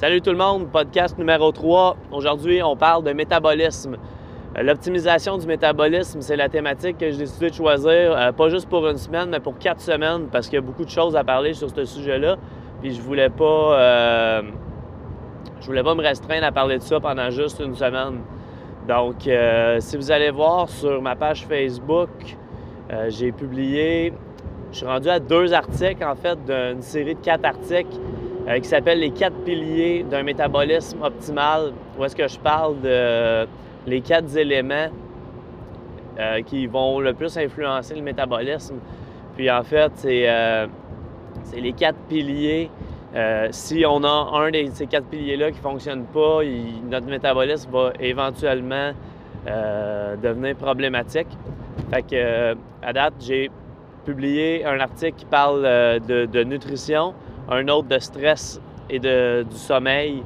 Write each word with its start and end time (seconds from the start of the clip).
Salut 0.00 0.20
tout 0.20 0.30
le 0.30 0.36
monde, 0.36 0.68
podcast 0.70 1.18
numéro 1.18 1.50
3. 1.50 1.96
Aujourd'hui, 2.12 2.62
on 2.62 2.76
parle 2.76 3.02
de 3.02 3.12
métabolisme. 3.12 3.96
Euh, 4.56 4.62
l'optimisation 4.62 5.36
du 5.38 5.44
métabolisme, 5.48 6.20
c'est 6.20 6.36
la 6.36 6.48
thématique 6.48 6.98
que 6.98 7.10
j'ai 7.10 7.16
décidé 7.16 7.50
de 7.50 7.54
choisir, 7.54 7.90
euh, 8.16 8.30
pas 8.30 8.48
juste 8.48 8.68
pour 8.68 8.86
une 8.86 8.96
semaine, 8.96 9.30
mais 9.30 9.40
pour 9.40 9.58
quatre 9.58 9.80
semaines, 9.80 10.28
parce 10.30 10.46
qu'il 10.46 10.54
y 10.54 10.58
a 10.58 10.64
beaucoup 10.64 10.84
de 10.84 10.88
choses 10.88 11.16
à 11.16 11.24
parler 11.24 11.52
sur 11.52 11.68
ce 11.70 11.84
sujet-là. 11.84 12.36
Puis 12.80 12.94
je 12.94 13.02
voulais 13.02 13.28
pas, 13.28 13.44
euh, 13.44 14.42
je 15.60 15.66
voulais 15.66 15.82
pas 15.82 15.96
me 15.96 16.02
restreindre 16.02 16.46
à 16.46 16.52
parler 16.52 16.78
de 16.78 16.84
ça 16.84 17.00
pendant 17.00 17.30
juste 17.30 17.58
une 17.58 17.74
semaine. 17.74 18.20
Donc, 18.86 19.28
si 19.80 19.96
vous 19.96 20.12
allez 20.12 20.30
voir 20.30 20.68
sur 20.68 21.02
ma 21.02 21.16
page 21.16 21.44
Facebook, 21.44 22.08
j'ai 23.08 23.32
publié, 23.32 24.12
je 24.70 24.76
suis 24.76 24.86
rendu 24.86 25.08
à 25.08 25.18
deux 25.18 25.52
articles 25.52 26.04
en 26.04 26.14
fait 26.14 26.38
d'une 26.44 26.82
série 26.82 27.16
de 27.16 27.20
quatre 27.20 27.44
articles 27.44 27.98
euh, 28.48 28.60
qui 28.60 28.68
s'appelle 28.68 29.00
Les 29.00 29.10
quatre 29.10 29.36
piliers 29.44 30.04
d'un 30.08 30.22
métabolisme 30.22 31.02
optimal, 31.02 31.72
où 31.98 32.04
est-ce 32.04 32.16
que 32.16 32.26
je 32.26 32.38
parle 32.38 32.80
de 32.80 33.46
les 33.86 34.00
quatre 34.00 34.34
éléments 34.36 34.88
euh, 36.18 36.40
qui 36.42 36.66
vont 36.66 36.98
le 37.00 37.12
plus 37.12 37.36
influencer 37.36 37.94
le 37.94 38.02
métabolisme. 38.02 38.76
Puis 39.36 39.50
en 39.50 39.62
fait, 39.62 39.92
c'est 39.96 40.28
euh, 40.28 40.66
les 41.54 41.72
quatre 41.72 41.98
piliers. 42.08 42.70
si 43.50 43.84
on 43.86 44.02
a 44.04 44.30
un 44.34 44.50
de 44.50 44.70
ces 44.72 44.86
quatre 44.86 45.06
piliers-là 45.06 45.50
qui 45.50 45.58
ne 45.58 45.62
fonctionne 45.62 46.04
pas, 46.04 46.40
notre 46.90 47.06
métabolisme 47.06 47.70
va 47.70 47.92
éventuellement 48.00 48.92
devenir 50.22 50.56
problématique. 50.56 51.28
Fait 51.90 52.02
que, 52.02 52.56
à 52.82 52.92
date, 52.92 53.14
j'ai 53.20 53.50
publié 54.04 54.64
un 54.64 54.78
article 54.80 55.16
qui 55.16 55.24
parle 55.24 55.62
de 55.62 56.44
nutrition, 56.44 57.14
un 57.50 57.68
autre 57.68 57.88
de 57.88 57.98
stress 57.98 58.60
et 58.90 58.98
de, 58.98 59.44
du 59.48 59.56
sommeil. 59.56 60.22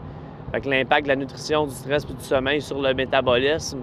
Fait 0.52 0.66
l'impact 0.66 1.04
de 1.04 1.08
la 1.08 1.16
nutrition, 1.16 1.66
du 1.66 1.74
stress 1.74 2.04
et 2.04 2.14
du 2.14 2.24
sommeil 2.24 2.60
sur 2.60 2.80
le 2.80 2.92
métabolisme. 2.94 3.78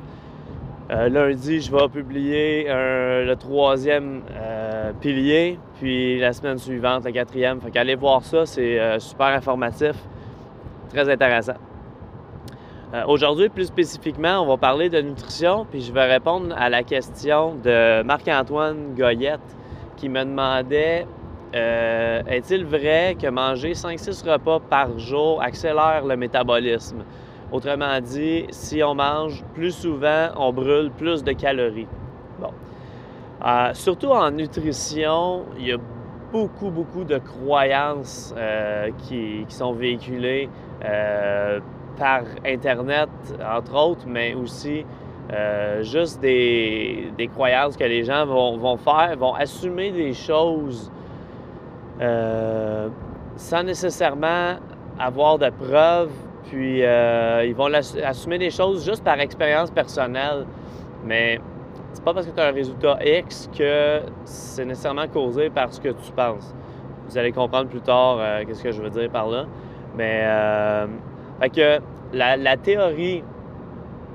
Euh, 0.91 1.07
lundi, 1.07 1.61
je 1.61 1.71
vais 1.71 1.87
publier 1.87 2.65
le 2.67 3.35
troisième 3.35 4.23
euh, 4.31 4.91
pilier, 4.99 5.59
puis 5.79 6.19
la 6.19 6.33
semaine 6.33 6.57
suivante, 6.57 7.05
le 7.05 7.11
quatrième. 7.11 7.59
Fait 7.61 7.95
voir 7.95 8.23
ça, 8.23 8.47
c'est 8.47 8.79
euh, 8.79 8.97
super 8.97 9.27
informatif, 9.27 9.93
très 10.91 11.07
intéressant. 11.09 11.57
Aujourd'hui, 13.07 13.49
plus 13.49 13.65
spécifiquement, 13.65 14.41
on 14.41 14.47
va 14.47 14.57
parler 14.57 14.89
de 14.89 14.99
nutrition, 14.99 15.67
puis 15.69 15.81
je 15.81 15.93
vais 15.93 16.05
répondre 16.05 16.55
à 16.57 16.69
la 16.69 16.81
question 16.81 17.53
de 17.63 18.01
Marc-Antoine 18.01 18.95
Goyette 18.97 19.39
qui 19.95 20.09
me 20.09 20.23
demandait 20.23 21.05
euh, 21.55 22.21
est-il 22.27 22.63
vrai 22.63 23.15
que 23.19 23.27
manger 23.27 23.73
5-6 23.73 24.29
repas 24.29 24.59
par 24.59 24.99
jour 24.99 25.41
accélère 25.41 26.05
le 26.05 26.15
métabolisme? 26.15 27.03
Autrement 27.51 27.99
dit, 27.99 28.45
si 28.51 28.83
on 28.83 28.93
mange 28.93 29.43
plus 29.55 29.71
souvent, 29.71 30.27
on 30.37 30.53
brûle 30.53 30.91
plus 30.91 31.23
de 31.23 31.31
calories. 31.31 31.87
Bon. 32.39 32.51
Euh, 33.43 33.73
surtout 33.73 34.09
en 34.09 34.29
nutrition, 34.29 35.45
il 35.57 35.67
y 35.67 35.71
a 35.71 35.77
beaucoup, 36.31 36.69
beaucoup 36.69 37.03
de 37.03 37.17
croyances 37.17 38.35
euh, 38.37 38.91
qui, 39.07 39.45
sont 39.49 39.73
véhiculées 39.73 40.49
par 41.97 42.21
Internet, 42.45 43.09
entre 43.43 43.75
autres, 43.75 44.05
mais 44.07 44.35
aussi 44.35 44.85
juste 45.81 46.21
des, 46.21 47.11
croyances 47.33 47.75
que 47.75 47.83
les 47.83 48.03
gens 48.03 48.27
vont, 48.27 48.57
vont, 48.57 48.77
faire, 48.77 49.15
vont 49.17 49.33
assumer 49.33 49.91
des 49.91 50.13
choses 50.13 50.91
euh, 52.01 52.89
sans 53.35 53.63
nécessairement 53.63 54.55
avoir 54.99 55.37
de 55.37 55.49
preuves. 55.49 56.11
Puis 56.49 56.83
euh, 56.83 57.45
ils 57.45 57.53
vont 57.53 57.71
assumer 57.73 58.37
des 58.37 58.49
choses 58.49 58.85
juste 58.85 59.03
par 59.03 59.19
expérience 59.19 59.69
personnelle. 59.71 60.45
Mais 61.05 61.39
c'est 61.93 62.03
pas 62.03 62.13
parce 62.13 62.25
que 62.25 62.31
tu 62.31 62.39
as 62.39 62.47
un 62.47 62.51
résultat 62.51 62.97
X 63.05 63.49
que 63.55 64.01
c'est 64.25 64.65
nécessairement 64.65 65.07
causé 65.07 65.49
par 65.49 65.71
ce 65.73 65.79
que 65.79 65.89
tu 65.89 66.11
penses. 66.15 66.53
Vous 67.07 67.17
allez 67.17 67.31
comprendre 67.31 67.69
plus 67.69 67.81
tard 67.81 68.17
euh, 68.19 68.43
qu'est-ce 68.45 68.63
que 68.63 68.71
je 68.71 68.81
veux 68.81 68.89
dire 68.89 69.09
par 69.09 69.27
là. 69.27 69.45
Mais 69.95 70.23
fait 71.39 71.49
que 71.49 71.79
la, 72.13 72.57
théorie 72.57 73.23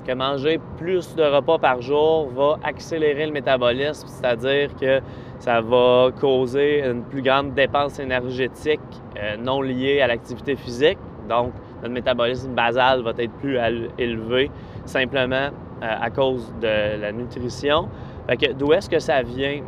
que 0.05 0.11
manger 0.13 0.59
plus 0.77 1.15
de 1.15 1.23
repas 1.23 1.57
par 1.57 1.81
jour 1.81 2.29
va 2.29 2.57
accélérer 2.63 3.25
le 3.25 3.31
métabolisme, 3.31 4.07
c'est-à-dire 4.07 4.75
que 4.75 5.01
ça 5.39 5.61
va 5.61 6.09
causer 6.19 6.83
une 6.85 7.03
plus 7.03 7.21
grande 7.21 7.53
dépense 7.53 7.99
énergétique 7.99 8.79
euh, 9.17 9.37
non 9.37 9.61
liée 9.61 10.01
à 10.01 10.07
l'activité 10.07 10.55
physique. 10.55 10.97
Donc, 11.29 11.53
notre 11.81 11.93
métabolisme 11.93 12.53
basal 12.53 13.01
va 13.01 13.11
être 13.17 13.33
plus 13.33 13.57
élevé 13.97 14.49
simplement 14.85 15.35
euh, 15.45 15.49
à 15.81 16.09
cause 16.09 16.53
de 16.61 17.01
la 17.01 17.11
nutrition. 17.11 17.89
Fait 18.27 18.37
que 18.37 18.53
d'où 18.53 18.73
est-ce 18.73 18.89
que 18.89 18.99
ça 18.99 19.21
vient? 19.21 19.61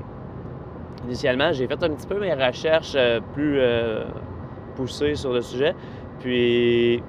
Initialement, 1.05 1.51
j'ai 1.51 1.67
fait 1.67 1.81
un 1.84 1.89
petit 1.89 2.07
peu 2.07 2.19
mes 2.19 2.34
recherches 2.34 2.94
euh, 2.95 3.19
plus 3.34 3.59
poussées 4.75 5.16
sur 5.16 5.34
le 5.34 5.41
sujet. 5.41 5.73
Puis, 6.19 7.01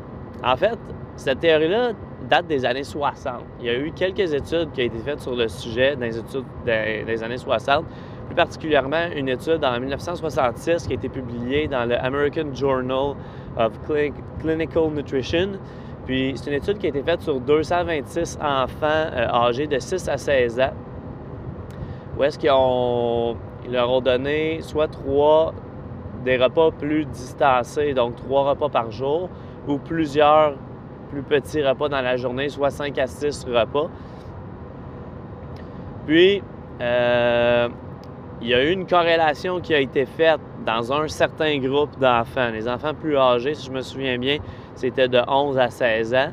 en 0.45 0.57
fait, 0.57 0.79
cette 1.17 1.41
théorie-là 1.41 1.93
date 2.29 2.47
des 2.47 2.65
années 2.65 2.85
60. 2.85 3.43
Il 3.61 3.67
y 3.67 3.71
a 3.71 3.79
eu 3.79 3.93
quelques 3.93 4.33
études 4.33 4.71
qui 4.73 4.83
ont 4.83 4.85
été 4.85 4.99
faites 4.99 5.21
sur 5.21 5.35
le 5.35 5.49
sujet 5.49 5.97
dans 5.97 6.03
les, 6.03 6.19
études 6.19 6.45
des 6.65 7.23
années 7.23 7.39
60 7.39 7.85
plus 8.29 8.37
particulièrement 8.37 9.07
une 9.17 9.29
étude 9.29 9.65
en 9.65 9.81
1966 9.81 10.87
qui 10.87 10.93
a 10.93 10.97
été 10.97 11.09
publiée 11.09 11.67
dans 11.67 11.89
le 11.89 11.99
American 11.99 12.55
Journal 12.55 13.15
of 13.57 13.73
Clinical 14.41 14.91
Nutrition. 14.91 15.53
Puis 16.07 16.35
c'est 16.37 16.51
une 16.51 16.57
étude 16.57 16.79
qui 16.79 16.87
a 16.87 16.89
été 16.91 17.03
faite 17.03 17.23
sur 17.23 17.41
226 17.41 18.39
enfants 18.41 18.87
euh, 18.87 19.29
âgés 19.29 19.67
de 19.67 19.79
6 19.79 20.09
à 20.09 20.19
16 20.19 20.61
ans, 20.61 20.73
où 22.17 22.25
est-ce 22.25 22.39
qu'ils 22.39 23.73
leur 23.73 23.91
ont 23.91 24.01
donné 24.01 24.61
soit 24.63 24.89
trois 24.89 25.55
des 26.25 26.37
repas 26.37 26.71
plus 26.71 27.07
distancés, 27.07 27.95
donc 27.95 28.17
trois 28.17 28.51
repas 28.51 28.69
par 28.69 28.91
jour, 28.91 29.31
ou 29.67 29.79
plusieurs 29.79 30.55
plus 31.11 31.23
petits 31.23 31.63
repas 31.63 31.89
dans 31.89 32.01
la 32.03 32.17
journée, 32.17 32.49
soit 32.49 32.71
5 32.71 32.99
à 32.99 33.07
6 33.07 33.47
repas. 33.47 33.89
Puis, 36.07 36.43
euh, 36.81 37.69
il 38.41 38.49
y 38.49 38.55
a 38.55 38.63
eu 38.63 38.71
une 38.71 38.87
corrélation 38.87 39.61
qui 39.61 39.75
a 39.75 39.81
été 39.81 40.07
faite 40.07 40.41
dans 40.65 40.93
un 40.93 41.09
certain 41.09 41.59
groupe 41.59 41.99
d'enfants. 41.99 42.51
Les 42.53 42.69
enfants 42.69 42.95
plus 42.95 43.17
âgés, 43.17 43.55
si 43.55 43.67
je 43.67 43.73
me 43.73 43.81
souviens 43.81 44.19
bien, 44.19 44.39
c'était 44.75 45.09
de 45.09 45.21
11 45.27 45.59
à 45.59 45.71
16 45.71 46.15
ans, 46.15 46.31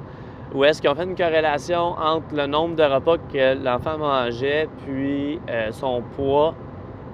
où 0.53 0.63
est-ce 0.63 0.81
qu'ils 0.81 0.89
ont 0.89 0.95
fait 0.95 1.03
une 1.03 1.15
corrélation 1.15 1.95
entre 1.97 2.35
le 2.35 2.45
nombre 2.45 2.75
de 2.75 2.83
repas 2.83 3.17
que 3.17 3.63
l'enfant 3.63 3.97
mangeait, 3.97 4.67
puis 4.85 5.39
euh, 5.49 5.71
son 5.71 6.03
poids 6.15 6.53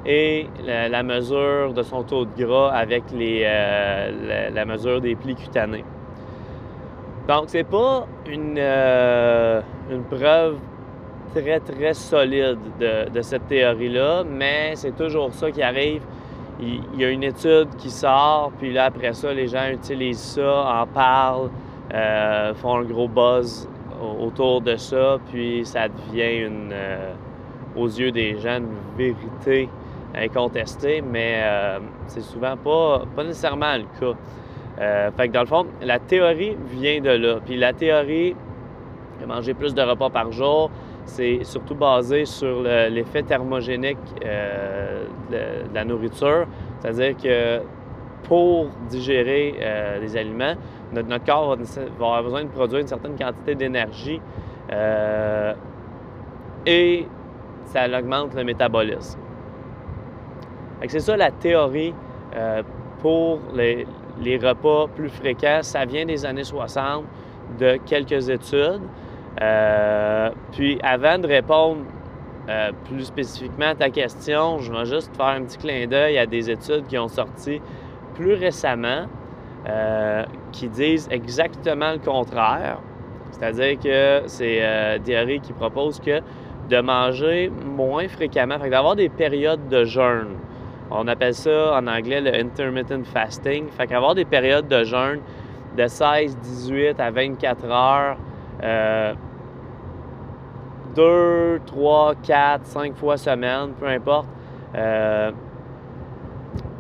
et 0.06 0.48
la, 0.66 1.04
mesure 1.04 1.74
de 1.74 1.84
son 1.84 2.04
taux 2.04 2.26
de 2.26 2.44
gras 2.44 2.72
avec 2.72 3.04
euh, 3.14 4.50
la, 4.54 4.66
mesure 4.66 5.00
des 5.00 5.16
plis 5.16 5.36
cutanés. 5.36 5.86
Donc, 7.28 7.46
c'est 7.48 7.64
pas 7.64 8.08
une, 8.28 8.56
euh, 8.58 9.62
une 9.92 10.04
preuve 10.04 10.58
très, 11.34 11.60
très 11.60 11.94
solide 11.94 12.58
de, 12.80 13.22
cette 13.22 13.48
théorie-là, 13.48 14.24
mais 14.24 14.74
c'est 14.76 14.96
toujours 14.96 15.34
ça 15.34 15.52
qui 15.52 15.62
arrive. 15.62 16.02
Il, 16.60 17.00
y 17.00 17.06
a 17.06 17.10
une 17.10 17.24
étude 17.24 17.70
qui 17.78 17.90
sort, 17.90 18.52
puis 18.60 18.72
là, 18.72 18.86
après 18.86 19.14
ça, 19.14 19.34
les 19.34 19.48
gens 19.48 19.68
utilisent 19.72 20.20
ça, 20.20 20.82
en 20.82 20.88
parlent, 20.88 21.50
euh, 21.94 22.54
font 22.56 22.78
un 22.78 22.84
gros 22.84 23.08
buzz 23.08 23.68
autour 24.20 24.62
de 24.62 24.76
ça, 24.76 25.18
puis 25.32 25.66
ça 25.66 25.88
devient 25.88 26.46
une, 26.46 26.72
euh, 26.72 27.14
aux 27.76 27.88
yeux 27.88 28.12
des 28.12 28.38
gens 28.40 28.58
une 28.58 28.98
vérité 28.98 29.70
incontestée, 30.16 31.02
mais 31.02 31.42
euh, 31.44 31.80
c'est 32.08 32.22
souvent 32.22 32.58
pas, 32.58 33.04
pas 33.16 33.24
nécessairement 33.24 33.78
le 33.78 33.86
cas. 34.00 35.12
fait 35.18 35.28
que 35.28 35.34
dans 35.34 35.42
le 35.42 35.48
fond, 35.48 35.66
la 35.82 36.00
théorie 36.00 36.56
vient 36.72 37.02
de 37.02 37.10
là. 37.10 37.40
Puis 37.46 37.58
la 37.58 37.74
théorie 37.74 38.36
manger 39.26 39.54
plus 39.54 39.74
de 39.74 39.82
repas 39.82 40.10
par 40.10 40.32
jour, 40.32 40.70
c'est 41.06 41.44
surtout 41.44 41.76
basé 41.76 42.26
sur 42.26 42.62
l'effet 42.62 43.24
thermogénique 43.24 43.98
euh, 44.26 45.06
de, 45.32 45.74
la 45.74 45.84
nourriture. 45.84 46.48
C'est-à-dire 46.80 47.18
que 47.18 47.62
pour 48.24 48.68
digérer 48.90 49.56
euh, 49.60 50.00
les 50.00 50.16
aliments, 50.16 50.54
notre, 50.94 51.24
corps 51.26 51.56
va, 51.56 51.64
avoir 51.96 52.24
besoin 52.24 52.44
de 52.44 52.50
produire 52.50 52.80
une 52.80 52.88
certaine 52.88 53.18
quantité 53.18 53.56
d'énergie 53.56 54.22
euh, 54.72 55.54
et 56.66 57.08
ça 57.66 57.88
augmente 57.88 58.36
le 58.36 58.44
métabolisme. 58.44 59.20
C'est 60.88 61.00
ça 61.00 61.16
la 61.16 61.32
théorie 61.32 61.94
pour 63.02 63.40
les, 63.54 63.86
les, 64.20 64.38
repas 64.38 64.88
plus 64.88 65.10
fréquents. 65.10 65.60
Ça 65.62 65.86
vient 65.86 66.06
des 66.06 66.26
années 66.26 66.44
60 66.44 67.04
de 67.60 67.78
quelques 67.86 68.30
études. 68.30 68.82
Euh, 69.40 70.30
puis 70.52 70.80
avant 70.84 71.18
de 71.18 71.28
répondre 71.28 71.82
euh, 72.50 72.72
plus 72.86 73.06
spécifiquement 73.06 73.68
à 73.68 73.76
ta 73.76 73.90
question, 73.90 74.60
je 74.60 74.72
vais 74.72 74.86
juste 74.86 75.16
faire 75.16 75.28
un 75.28 75.44
petit 75.44 75.58
clin 75.58 75.88
d'œil 75.88 76.18
à 76.18 76.26
des 76.26 76.50
études 76.50 76.88
qui 76.88 76.98
ont 76.98 77.08
sorti 77.08 77.62
plus 78.16 78.34
récemment 78.34 79.06
euh, 79.70 80.24
qui 80.52 80.68
disent 80.68 81.08
exactement 81.12 81.94
le 81.94 82.00
contraire. 82.00 82.80
C'est-à-dire 83.32 83.80
que 83.80 84.24
c'est 84.28 85.00
théorie 85.04 85.40
qui 85.40 85.54
propose 85.54 86.00
que 86.00 86.20
de 86.70 86.82
manger 86.82 87.50
moins 87.50 88.08
fréquemment, 88.08 88.58
d'avoir 88.58 88.96
des 88.96 89.10
périodes 89.10 89.68
de 89.70 89.86
jeûne. 89.86 90.36
On 90.90 91.08
appelle 91.08 91.34
ça 91.34 91.78
en 91.78 91.88
anglais 91.88 92.20
le 92.20 92.34
intermittent 92.34 93.06
fasting. 93.06 93.70
Fait 93.70 93.88
qu'avoir 93.88 94.14
des 94.14 94.26
périodes 94.26 94.68
de 94.68 94.84
jeûne 94.84 95.22
de 95.78 95.88
16, 95.88 96.38
18 96.38 97.00
à 97.00 97.12
24 97.12 97.66
heures, 97.66 98.18
euh, 98.64 99.14
2, 100.96 101.62
3, 101.66 102.16
4, 102.22 102.66
5 102.66 102.96
fois 102.96 103.18
semaine, 103.18 103.72
peu 103.80 103.88
importe, 103.88 104.28
euh, 104.76 105.32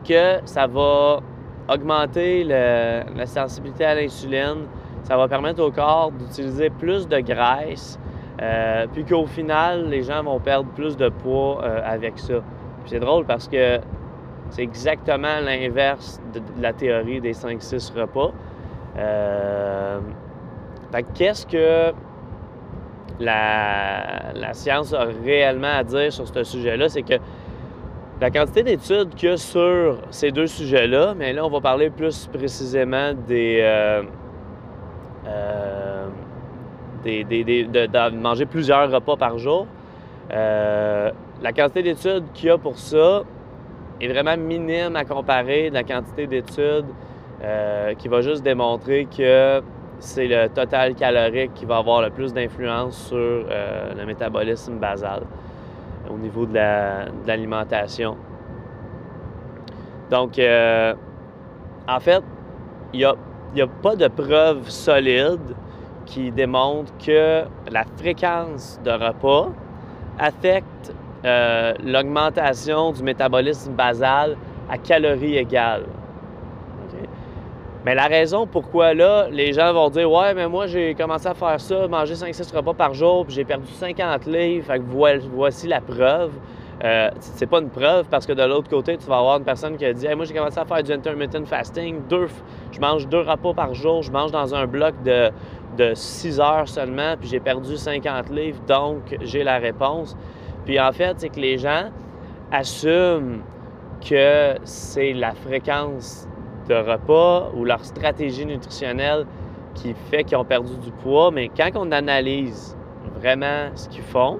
que 0.07 0.39
ça 0.45 0.67
va 0.67 1.21
augmenter 1.69 2.43
la 2.43 3.25
sensibilité 3.25 3.85
à 3.85 3.95
l'insuline, 3.95 4.65
ça 5.03 5.15
va 5.15 5.27
permettre 5.27 5.63
au 5.63 5.71
corps 5.71 6.11
d'utiliser 6.11 6.69
plus 6.69 7.07
de 7.07 7.19
graisse, 7.19 7.97
euh, 8.41 8.85
puis 8.91 9.05
qu'au 9.05 9.25
final, 9.25 9.87
les 9.87 10.03
gens 10.03 10.23
vont 10.23 10.39
perdre 10.39 10.69
plus 10.71 10.97
de 10.97 11.09
poids 11.09 11.63
avec 11.63 12.19
ça. 12.19 12.35
c'est 12.85 12.99
drôle 12.99 13.25
parce 13.25 13.47
que 13.47 13.79
c'est 14.49 14.63
exactement 14.63 15.39
l'inverse 15.41 16.19
de, 16.33 16.41
la 16.61 16.73
théorie 16.73 17.21
des 17.21 17.33
5-6 17.33 17.93
repas. 17.97 18.31
Euh, 20.93 21.01
qu'est-ce 21.13 21.45
que 21.45 21.93
la, 23.19 24.33
la, 24.33 24.53
science 24.53 24.93
a 24.93 25.05
réellement 25.23 25.75
à 25.75 25.83
dire 25.83 26.11
sur 26.11 26.27
ce 26.27 26.43
sujet-là? 26.43 26.89
C'est 26.89 27.03
que 27.03 27.15
la 28.21 28.29
quantité 28.29 28.61
d'études 28.61 29.15
qu'il 29.15 29.29
y 29.29 29.31
a 29.31 29.37
sur 29.37 29.97
ces 30.11 30.31
deux 30.31 30.45
sujets-là, 30.45 31.15
mais 31.17 31.33
là, 31.33 31.43
on 31.43 31.49
va 31.49 31.59
parler 31.59 31.89
plus 31.89 32.27
précisément 32.27 33.13
des. 33.27 33.57
Euh, 33.61 34.03
euh, 35.25 36.07
de, 37.03 38.15
manger 38.15 38.45
plusieurs 38.45 38.91
repas 38.91 39.17
par 39.17 39.39
jour. 39.39 39.65
Euh, 40.31 41.11
la 41.41 41.51
quantité 41.51 41.81
d'études 41.81 42.25
qu'il 42.31 42.49
y 42.49 42.51
a 42.51 42.59
pour 42.59 42.77
ça 42.77 43.23
est 43.99 44.07
vraiment 44.07 44.37
minime 44.37 44.95
à 44.95 45.03
comparer 45.03 45.69
de 45.69 45.73
la 45.73 45.83
quantité 45.83 46.27
d'études 46.27 46.85
qui 47.97 48.07
va 48.07 48.21
juste 48.21 48.43
démontrer 48.43 49.05
que 49.05 49.63
c'est 50.01 50.27
le 50.27 50.49
total 50.49 50.95
calorique 50.95 51.53
qui 51.53 51.65
va 51.65 51.77
avoir 51.77 52.01
le 52.01 52.09
plus 52.09 52.33
d'influence 52.33 53.07
sur 53.07 53.17
le 53.17 54.05
métabolisme 54.05 54.77
basal 54.77 55.21
au 56.09 56.17
niveau 56.17 56.45
de 56.45 56.59
l'alimentation. 57.25 58.17
Donc, 60.11 60.37
euh, 60.37 60.93
en 61.87 61.99
fait, 61.99 62.21
il 62.93 62.99
n'y 62.99 63.05
a, 63.05 63.15
a, 63.63 63.67
pas 63.81 63.95
de 63.95 64.07
preuve 64.09 64.69
solide 64.69 65.55
qui 66.05 66.31
démontre 66.31 66.91
que 66.97 67.43
la 67.71 67.85
fréquence 67.95 68.79
de 68.83 68.91
repas 68.91 69.49
affecte 70.19 70.93
euh, 71.23 71.73
l'augmentation 71.83 72.91
du 72.91 73.03
métabolisme 73.03 73.71
basal 73.73 74.35
à 74.69 74.77
calories 74.77 75.37
égales. 75.37 75.85
Mais 77.83 77.95
la 77.95 78.05
raison 78.05 78.45
pourquoi 78.45 78.93
là, 78.93 79.27
les 79.31 79.53
gens 79.53 79.73
vont 79.73 79.89
dire 79.89 80.11
Ouais, 80.11 80.33
mais 80.35 80.47
moi 80.47 80.67
j'ai 80.67 80.93
commencé 80.93 81.27
à 81.27 81.33
faire 81.33 81.59
ça, 81.59 81.87
manger 81.87 82.13
5-6 82.13 82.55
repas 82.55 82.73
par 82.73 82.93
jour, 82.93 83.25
puis 83.25 83.33
j'ai 83.33 83.43
perdu 83.43 83.71
50 83.71 84.27
livres, 84.27 84.67
fait 84.67 84.77
que 84.79 84.83
voici 85.33 85.67
la 85.67 85.81
preuve. 85.81 86.31
Euh, 86.83 87.09
c'est 87.19 87.45
pas 87.45 87.59
une 87.59 87.69
preuve 87.69 88.07
parce 88.09 88.25
que 88.25 88.33
de 88.33 88.43
l'autre 88.43 88.69
côté, 88.69 88.97
tu 88.97 89.05
vas 89.07 89.17
avoir 89.17 89.37
une 89.37 89.43
personne 89.43 89.77
qui 89.77 89.85
a 89.85 89.93
dit 89.93 90.07
Moi 90.15 90.25
j'ai 90.25 90.33
commencé 90.33 90.59
à 90.59 90.65
faire 90.65 90.83
du 90.83 90.91
intermittent 90.91 91.45
fasting, 91.45 92.01
deux, 92.07 92.27
je 92.71 92.79
mange 92.79 93.07
deux 93.07 93.21
repas 93.21 93.53
par 93.53 93.73
jour, 93.73 94.03
je 94.03 94.11
mange 94.11 94.31
dans 94.31 94.53
un 94.53 94.67
bloc 94.67 94.93
de, 95.03 95.31
de 95.77 95.93
6 95.95 96.39
heures 96.39 96.67
seulement, 96.67 97.15
puis 97.19 97.29
j'ai 97.29 97.39
perdu 97.39 97.77
50 97.77 98.29
livres, 98.29 98.59
donc 98.67 99.17
j'ai 99.21 99.43
la 99.43 99.57
réponse. 99.57 100.15
Puis 100.65 100.79
en 100.79 100.91
fait, 100.91 101.15
c'est 101.17 101.29
que 101.29 101.39
les 101.39 101.57
gens 101.57 101.89
assument 102.51 103.41
que 104.07 104.55
c'est 104.63 105.13
la 105.13 105.33
fréquence 105.33 106.27
de 106.71 106.91
repas 106.91 107.51
ou 107.55 107.65
leur 107.65 107.83
stratégie 107.83 108.45
nutritionnelle 108.45 109.25
qui 109.75 109.93
fait 110.09 110.23
qu'ils 110.23 110.37
ont 110.37 110.45
perdu 110.45 110.75
du 110.77 110.91
poids. 110.91 111.31
Mais 111.31 111.49
quand 111.49 111.69
on 111.75 111.91
analyse 111.91 112.77
vraiment 113.15 113.69
ce 113.75 113.89
qu'ils 113.89 114.03
font, 114.03 114.39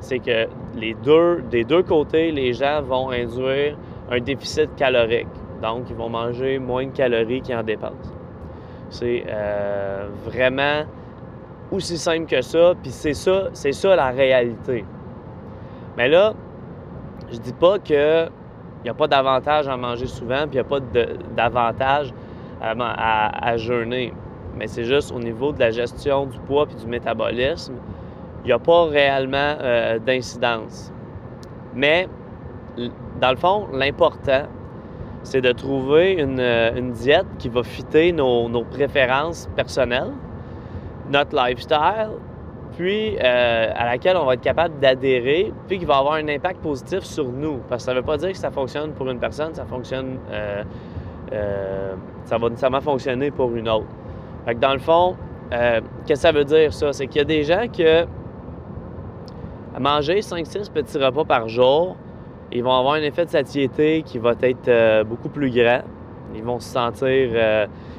c'est 0.00 0.18
que 0.18 0.46
les 0.76 0.94
deux, 0.94 1.42
des 1.50 1.64
deux 1.64 1.82
côtés, 1.82 2.30
les 2.30 2.52
gens 2.52 2.82
vont 2.82 3.10
induire 3.10 3.76
un 4.10 4.20
déficit 4.20 4.74
calorique. 4.76 5.26
Donc, 5.62 5.84
ils 5.88 5.96
vont 5.96 6.10
manger 6.10 6.58
moins 6.58 6.86
de 6.86 6.92
calories 6.92 7.40
qu'ils 7.40 7.56
en 7.56 7.62
dépensent. 7.62 8.12
C'est 8.90 9.24
euh, 9.28 10.08
vraiment 10.24 10.84
aussi 11.72 11.96
simple 11.96 12.26
que 12.26 12.42
ça, 12.42 12.74
puis 12.82 12.90
c'est 12.90 13.14
ça, 13.14 13.48
c'est 13.52 13.72
ça 13.72 13.96
la 13.96 14.10
réalité. 14.10 14.84
Mais 15.96 16.08
là, 16.08 16.34
je 17.32 17.38
dis 17.38 17.52
pas 17.54 17.78
que 17.78 18.28
il 18.84 18.88
n'y 18.88 18.90
a 18.90 18.94
pas 18.94 19.08
d'avantage 19.08 19.66
à 19.66 19.78
manger 19.78 20.06
souvent, 20.06 20.46
puis 20.46 20.50
il 20.52 20.54
n'y 20.56 20.58
a 20.60 20.64
pas 20.64 20.80
d'avantage 21.34 22.12
à, 22.60 23.56
jeûner. 23.56 24.12
Mais 24.56 24.66
c'est 24.66 24.84
juste 24.84 25.10
au 25.10 25.18
niveau 25.18 25.52
de 25.52 25.60
la 25.60 25.70
gestion 25.70 26.26
du 26.26 26.38
poids 26.40 26.66
puis 26.66 26.76
du 26.76 26.86
métabolisme, 26.86 27.74
il 28.42 28.48
n'y 28.48 28.52
a 28.52 28.58
pas 28.58 28.84
réellement 28.84 29.56
euh, 29.62 29.98
d'incidence. 29.98 30.92
Mais 31.74 32.08
dans 33.20 33.30
le 33.30 33.36
fond, 33.36 33.68
l'important, 33.72 34.42
c'est 35.22 35.40
de 35.40 35.52
trouver 35.52 36.12
une, 36.12 36.38
euh, 36.38 36.78
diète 36.92 37.26
qui 37.38 37.48
va 37.48 37.62
fitter 37.62 38.12
nos 38.12 38.64
préférences 38.64 39.48
personnelles, 39.56 40.12
notre 41.10 41.34
lifestyle, 41.34 42.10
puis 42.76 43.16
euh, 43.16 43.72
à 43.74 43.86
laquelle 43.86 44.16
on 44.16 44.24
va 44.24 44.34
être 44.34 44.40
capable 44.40 44.78
d'adhérer, 44.80 45.52
puis 45.68 45.78
qui 45.78 45.84
va 45.84 45.98
avoir 45.98 46.14
un 46.14 46.28
impact 46.28 46.60
positif 46.60 47.00
sur 47.00 47.26
nous. 47.28 47.58
Parce 47.68 47.82
que 47.82 47.86
ça 47.86 47.92
ne 47.92 47.98
veut 47.98 48.04
pas 48.04 48.16
dire 48.16 48.32
que 48.32 48.38
ça 48.38 48.50
fonctionne 48.50 48.92
pour 48.92 49.08
une 49.08 49.20
personne, 49.20 49.54
ça 49.54 49.64
fonctionne, 49.64 50.18
euh, 50.30 50.64
euh, 51.32 51.94
ça 52.24 52.38
va 52.38 52.48
nécessairement 52.48 52.80
fonctionner 52.80 53.30
pour 53.30 53.54
une 53.54 53.68
autre. 53.68 53.86
Fait 54.44 54.54
que 54.54 54.60
dans 54.60 54.72
le 54.72 54.80
fond, 54.80 55.16
qu'est-ce 55.50 55.82
que 56.08 56.14
ça 56.14 56.32
veut 56.32 56.44
dire 56.44 56.72
ça? 56.72 56.92
C'est 56.92 57.06
qu'il 57.06 57.18
y 57.18 57.20
a 57.20 57.24
des 57.24 57.44
gens 57.44 57.66
que 57.68 58.06
manger 59.78 60.20
5-6 60.20 60.70
petits 60.70 60.98
repas 60.98 61.24
par 61.24 61.48
jour, 61.48 61.96
ils 62.50 62.62
vont 62.62 62.76
avoir 62.76 62.94
un 62.94 63.02
effet 63.02 63.24
de 63.24 63.30
satiété 63.30 64.02
qui 64.02 64.18
va 64.18 64.32
être 64.42 65.04
beaucoup 65.04 65.28
plus 65.28 65.50
grand. 65.50 65.82
Ils 66.34 66.42
vont 66.42 66.58
se 66.58 66.68
sentir, 66.68 67.08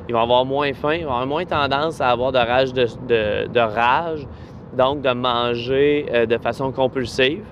ils 0.07 0.13
vont 0.13 0.21
avoir 0.21 0.45
moins 0.45 0.73
faim, 0.73 0.95
ils 0.95 1.05
vont 1.05 1.11
avoir 1.11 1.27
moins 1.27 1.45
tendance 1.45 2.01
à 2.01 2.09
avoir 2.09 2.31
de 2.31 2.37
rage, 2.37 2.73
de 2.73 3.59
rage 3.59 4.27
donc 4.75 5.01
de 5.01 5.11
manger 5.11 6.05
euh, 6.11 6.25
de 6.25 6.37
façon 6.37 6.71
compulsive. 6.71 7.43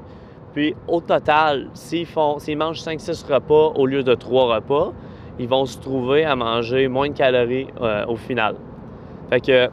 Puis 0.54 0.76
au 0.88 1.02
total, 1.02 1.70
s'ils, 1.74 2.08
mangent 2.58 2.82
5-6 2.82 3.32
repas 3.32 3.74
au 3.76 3.86
lieu 3.86 4.04
de 4.04 4.14
3 4.14 4.56
repas, 4.56 4.94
ils 5.40 5.48
vont 5.48 5.66
se 5.66 5.80
trouver 5.80 6.26
à 6.26 6.36
manger 6.36 6.88
moins 6.88 7.10
de 7.10 7.14
calories 7.14 7.68
euh, 7.82 8.06
au 8.08 8.16
final. 8.16 8.56
Fait 9.30 9.40
que 9.40 9.70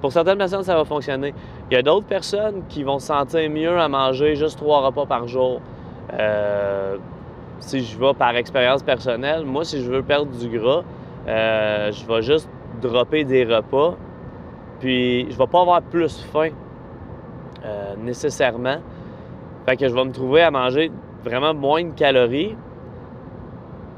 pour 0.00 0.10
certaines 0.10 0.38
personnes, 0.38 0.64
ça 0.64 0.74
va 0.74 0.84
fonctionner. 0.84 1.32
Il 1.70 1.74
y 1.74 1.76
a 1.76 1.82
d'autres 1.82 2.06
personnes 2.06 2.62
qui 2.68 2.82
vont 2.82 2.98
se 2.98 3.06
sentir 3.06 3.48
mieux 3.48 3.78
à 3.78 3.88
manger 3.88 4.34
juste 4.34 4.58
3 4.58 4.86
repas 4.86 5.06
par 5.06 5.28
jour. 5.28 5.60
Euh, 6.12 6.96
si 7.60 7.84
je 7.84 7.96
vais 7.96 8.12
par 8.14 8.34
expérience 8.34 8.82
personnelle, 8.82 9.44
moi, 9.44 9.64
si 9.64 9.80
je 9.84 9.88
veux 9.88 10.02
perdre 10.02 10.32
du 10.36 10.48
gras, 10.58 10.82
je 11.26 12.06
vais 12.06 12.22
juste 12.22 12.48
dropper 12.80 13.22
des 13.22 13.44
repas 13.44 13.96
puis, 14.82 15.30
je 15.30 15.38
vais 15.38 15.46
pas 15.46 15.60
avoir 15.60 15.80
plus 15.80 16.24
faim 16.32 16.50
euh, 17.64 17.94
nécessairement. 18.02 18.78
Fait 19.64 19.76
que 19.76 19.88
je 19.88 19.94
vais 19.94 20.04
me 20.04 20.10
trouver 20.10 20.42
à 20.42 20.50
manger 20.50 20.90
vraiment 21.22 21.54
moins 21.54 21.84
de 21.84 21.92
calories. 21.92 22.56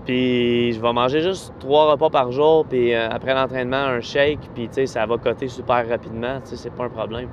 Puis, 0.04 0.74
je 0.74 0.80
vais 0.82 0.92
manger 0.92 1.22
juste 1.22 1.54
trois 1.58 1.90
repas 1.90 2.10
par 2.10 2.32
jour. 2.32 2.66
Puis, 2.66 2.92
euh, 2.92 3.08
après 3.10 3.32
l'entraînement, 3.32 3.78
un 3.78 4.02
shake. 4.02 4.40
Puis, 4.54 4.68
tu 4.68 4.74
sais, 4.74 4.86
ça 4.86 5.06
va 5.06 5.16
coter 5.16 5.48
super 5.48 5.88
rapidement. 5.88 6.38
Tu 6.42 6.50
sais, 6.50 6.56
c'est 6.56 6.74
pas 6.74 6.84
un 6.84 6.90
problème. 6.90 7.30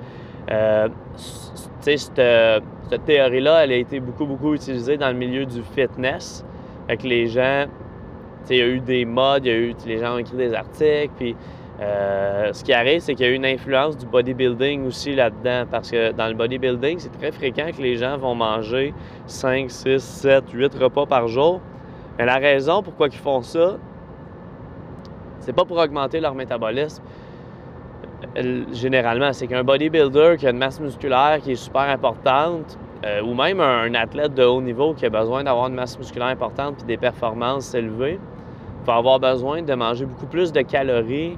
Euh, 0.49 0.87
tu 1.17 1.97
sais, 1.97 1.97
cette, 1.97 3.05
théorie-là, 3.05 3.65
elle 3.65 3.73
a 3.73 3.75
été 3.75 3.99
beaucoup, 3.99 4.25
beaucoup 4.25 4.53
utilisée 4.53 4.95
dans 4.95 5.09
le 5.09 5.17
milieu 5.17 5.45
du 5.45 5.61
fitness. 5.61 6.45
Fait 6.87 6.95
que 6.95 7.05
les 7.05 7.27
gens, 7.27 7.65
tu 7.65 8.47
sais, 8.47 8.55
il 8.55 8.59
y 8.59 8.61
a 8.61 8.67
eu 8.67 8.79
des 8.79 9.03
modes, 9.03 9.45
il 9.45 9.51
y 9.51 9.53
a 9.53 9.57
eu, 9.57 9.75
les 9.85 9.97
gens 9.97 10.15
ont 10.15 10.19
écrit 10.19 10.37
des 10.37 10.53
articles. 10.53 11.11
Puis, 11.17 11.35
euh, 11.81 12.53
ce 12.53 12.63
qui 12.63 12.73
arrive, 12.73 12.99
c'est 12.99 13.15
qu'il 13.15 13.25
y 13.25 13.29
a 13.29 13.31
une 13.31 13.45
influence 13.45 13.97
du 13.97 14.05
bodybuilding 14.05 14.85
aussi 14.85 15.15
là-dedans, 15.15 15.65
parce 15.69 15.89
que 15.89 16.11
dans 16.11 16.27
le 16.27 16.35
bodybuilding, 16.35 16.99
c'est 16.99 17.17
très 17.17 17.31
fréquent 17.31 17.71
que 17.75 17.81
les 17.81 17.95
gens 17.95 18.17
vont 18.17 18.35
manger 18.35 18.93
5, 19.25 19.71
6, 19.71 19.99
7, 19.99 20.43
8 20.53 20.75
repas 20.75 21.07
par 21.07 21.27
jour. 21.27 21.59
Mais 22.19 22.25
la 22.25 22.37
raison 22.37 22.83
pourquoi 22.83 23.07
ils 23.07 23.17
font 23.17 23.41
ça, 23.41 23.77
c'est 25.39 25.53
pas 25.53 25.65
pour 25.65 25.77
augmenter 25.77 26.19
leur 26.19 26.35
métabolisme. 26.35 27.01
Euh, 28.37 28.63
généralement, 28.71 29.33
c'est 29.33 29.47
qu'un 29.47 29.63
bodybuilder 29.63 30.35
qui 30.37 30.45
a 30.45 30.51
une 30.51 30.59
masse 30.59 30.79
musculaire 30.79 31.39
qui 31.41 31.53
est 31.53 31.55
super 31.55 31.81
importante, 31.81 32.77
euh, 33.03 33.23
ou 33.23 33.33
même 33.33 33.59
un, 33.59 33.91
athlète 33.95 34.35
de 34.35 34.43
haut 34.43 34.61
niveau 34.61 34.93
qui 34.93 35.07
a 35.07 35.09
besoin 35.09 35.43
d'avoir 35.43 35.67
une 35.67 35.73
masse 35.73 35.97
musculaire 35.97 36.27
importante 36.27 36.83
et 36.83 36.85
des 36.85 36.97
performances 36.97 37.73
élevées, 37.73 38.19
va 38.85 38.97
avoir 38.97 39.19
besoin 39.19 39.63
de 39.63 39.73
manger 39.73 40.05
beaucoup 40.05 40.27
plus 40.27 40.51
de 40.51 40.61
calories 40.61 41.37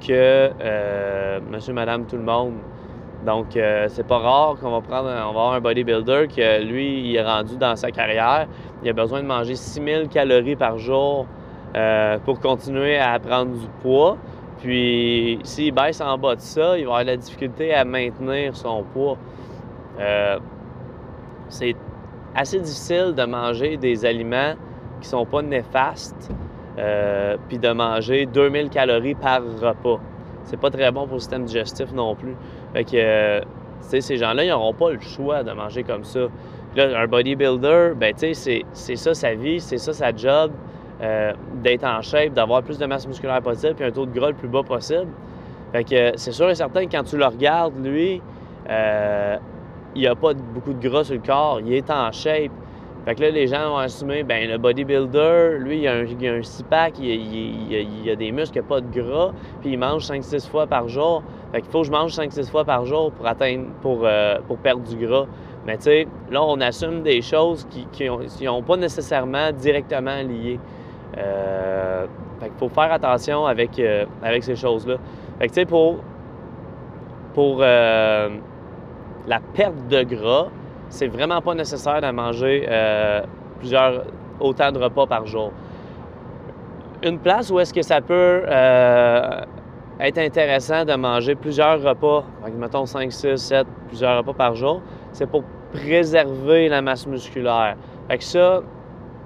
que 0.00 0.50
euh, 0.60 1.40
monsieur, 1.50 1.72
madame, 1.72 2.06
tout 2.06 2.16
le 2.16 2.22
monde. 2.22 2.54
Donc, 3.26 3.56
euh, 3.56 3.86
c'est 3.88 4.06
pas 4.06 4.18
rare 4.18 4.56
qu'on 4.60 4.70
va 4.70 4.80
prendre, 4.80 5.08
on 5.08 5.12
va 5.12 5.28
avoir 5.28 5.52
un 5.54 5.60
bodybuilder 5.60 6.26
qui, 6.28 6.40
lui, 6.64 7.10
il 7.10 7.16
est 7.16 7.22
rendu 7.22 7.56
dans 7.56 7.74
sa 7.76 7.90
carrière. 7.90 8.46
Il 8.82 8.88
a 8.88 8.92
besoin 8.92 9.22
de 9.22 9.26
manger 9.26 9.56
6000 9.56 10.08
calories 10.08 10.56
par 10.56 10.78
jour 10.78 11.26
euh, 11.76 12.18
pour 12.24 12.40
continuer 12.40 12.96
à 12.96 13.18
prendre 13.18 13.52
du 13.52 13.66
poids. 13.82 14.16
Puis, 14.60 15.40
s'il 15.42 15.72
baisse 15.72 16.00
en 16.00 16.16
bas 16.16 16.36
de 16.36 16.40
ça, 16.40 16.78
il 16.78 16.84
va 16.84 16.90
avoir 16.90 17.04
de 17.04 17.10
la 17.10 17.16
difficulté 17.16 17.74
à 17.74 17.84
maintenir 17.84 18.56
son 18.56 18.84
poids. 18.94 19.16
c'est 21.48 21.76
assez 22.34 22.60
difficile 22.60 23.14
de 23.16 23.24
manger 23.24 23.76
des 23.76 24.04
aliments 24.04 24.54
qui 25.00 25.08
sont 25.08 25.24
pas 25.26 25.42
néfastes 25.42 26.30
euh, 26.78 27.36
puis 27.48 27.58
de 27.58 27.70
manger 27.70 28.26
2000 28.26 28.70
calories 28.70 29.16
par 29.16 29.42
repas. 29.42 29.98
C'est 30.44 30.60
pas 30.60 30.70
très 30.70 30.90
bon 30.92 31.06
pour 31.06 31.14
le 31.14 31.20
système 31.20 31.44
digestif 31.44 31.92
non 31.92 32.14
plus. 32.14 32.36
Fait 32.72 32.84
que, 32.84 32.90
euh, 32.94 33.40
ces 33.80 34.16
gens-là, 34.16 34.44
ils 34.44 34.50
n'auront 34.50 34.74
pas 34.74 34.92
le 34.92 35.00
choix 35.00 35.42
de 35.42 35.50
manger 35.52 35.82
comme 35.82 36.04
ça. 36.04 36.20
Là, 36.76 37.00
un 37.00 37.06
bodybuilder, 37.08 37.94
ben, 37.96 38.14
tu 38.14 38.32
sais, 38.34 38.64
c'est 38.72 38.96
ça 38.96 39.14
sa 39.14 39.34
vie, 39.34 39.60
c'est 39.60 39.78
ça 39.78 39.92
sa 39.92 40.14
job, 40.14 40.52
euh, 41.02 41.32
d'être 41.62 41.84
en 41.84 42.00
shape, 42.00 42.34
d'avoir 42.34 42.62
plus 42.62 42.78
de 42.78 42.86
masse 42.86 43.08
musculaire 43.08 43.42
possible, 43.42 43.74
puis 43.74 43.84
un 43.84 43.90
taux 43.90 44.06
de 44.06 44.16
gras 44.16 44.28
le 44.28 44.34
plus 44.34 44.48
bas 44.48 44.62
possible. 44.62 45.08
Fait 45.72 45.84
que 45.84 46.12
c'est 46.16 46.32
sûr 46.32 46.48
et 46.48 46.54
certain 46.54 46.86
que 46.86 46.92
quand 46.92 47.04
tu 47.04 47.16
le 47.16 47.26
regardes, 47.26 47.74
lui, 47.84 48.22
il 49.94 50.06
a 50.06 50.14
pas 50.14 50.34
beaucoup 50.34 50.74
de 50.74 50.88
gras 50.88 51.04
sur 51.04 51.14
le 51.14 51.20
corps, 51.20 51.60
il 51.60 51.72
est 51.72 51.90
en 51.90 52.12
shape. 52.12 52.52
Fait 53.08 53.14
que 53.14 53.22
là, 53.22 53.30
les 53.30 53.46
gens 53.46 53.70
vont 53.70 53.78
assumer, 53.78 54.22
ben 54.22 54.50
le 54.50 54.58
bodybuilder, 54.58 55.60
lui, 55.60 55.78
il 55.78 55.88
a 55.88 55.94
un, 55.94 56.04
il 56.04 56.28
a 56.28 56.32
un 56.34 56.42
six-pack, 56.42 56.98
il, 56.98 58.10
a 58.10 58.16
des 58.16 58.30
muscles, 58.32 58.58
il 58.58 58.60
n'a 58.60 58.68
pas 58.68 58.82
de 58.82 59.00
gras, 59.00 59.32
puis 59.62 59.70
il 59.72 59.78
mange 59.78 60.04
5-6 60.04 60.46
fois 60.46 60.66
par 60.66 60.88
jour. 60.88 61.22
Fait 61.50 61.62
qu'il 61.62 61.70
faut 61.70 61.80
que 61.80 61.86
je 61.86 61.90
mange 61.90 62.12
5-6 62.12 62.50
fois 62.50 62.66
par 62.66 62.84
jour 62.84 63.10
pour 63.12 63.26
atteindre, 63.26 63.64
pour, 63.80 64.00
euh, 64.02 64.36
pour 64.46 64.58
perdre 64.58 64.82
du 64.82 65.06
gras. 65.06 65.24
Mais 65.66 65.78
tu 65.78 65.84
sais, 65.84 66.06
là, 66.30 66.42
on 66.42 66.60
assume 66.60 67.00
des 67.02 67.22
choses 67.22 67.66
qui 67.70 68.44
n'ont 68.44 68.62
pas 68.62 68.76
nécessairement 68.76 69.52
directement 69.52 70.20
liées. 70.20 70.60
Euh, 71.16 72.04
fait 72.40 72.48
qu'il 72.50 72.58
faut 72.58 72.68
faire 72.68 72.92
attention 72.92 73.46
avec, 73.46 73.78
euh, 73.78 74.04
avec 74.22 74.44
ces 74.44 74.54
choses-là. 74.54 74.96
Fait 75.38 75.48
que 75.48 75.54
tu 75.54 75.60
sais, 75.60 75.64
pour, 75.64 76.00
pour 77.32 77.60
la 77.60 78.28
perte 79.54 79.88
de 79.88 80.02
gras, 80.02 80.48
c'est 80.88 81.08
vraiment 81.08 81.40
pas 81.40 81.54
nécessaire 81.54 82.00
de 82.00 82.10
manger 82.10 82.66
euh, 82.68 83.22
plusieurs, 83.58 84.04
autant 84.40 84.72
de 84.72 84.78
repas 84.78 85.06
par 85.06 85.26
jour. 85.26 85.52
Une 87.02 87.18
place 87.18 87.50
où 87.50 87.60
est-ce 87.60 87.72
que 87.72 87.82
ça 87.82 88.00
peut 88.00 88.42
euh, 88.46 89.40
être 90.00 90.18
intéressant 90.18 90.84
de 90.84 90.94
manger 90.94 91.34
plusieurs 91.34 91.80
repas, 91.82 92.24
mettons 92.56 92.86
5, 92.86 93.12
6, 93.12 93.36
7, 93.36 93.66
plusieurs 93.88 94.18
repas 94.18 94.32
par 94.32 94.54
jour, 94.54 94.80
c'est 95.12 95.28
pour 95.28 95.44
préserver 95.72 96.68
la 96.68 96.82
masse 96.82 97.06
musculaire. 97.06 97.76
Fait 98.08 98.18
que 98.18 98.24
ça, 98.24 98.62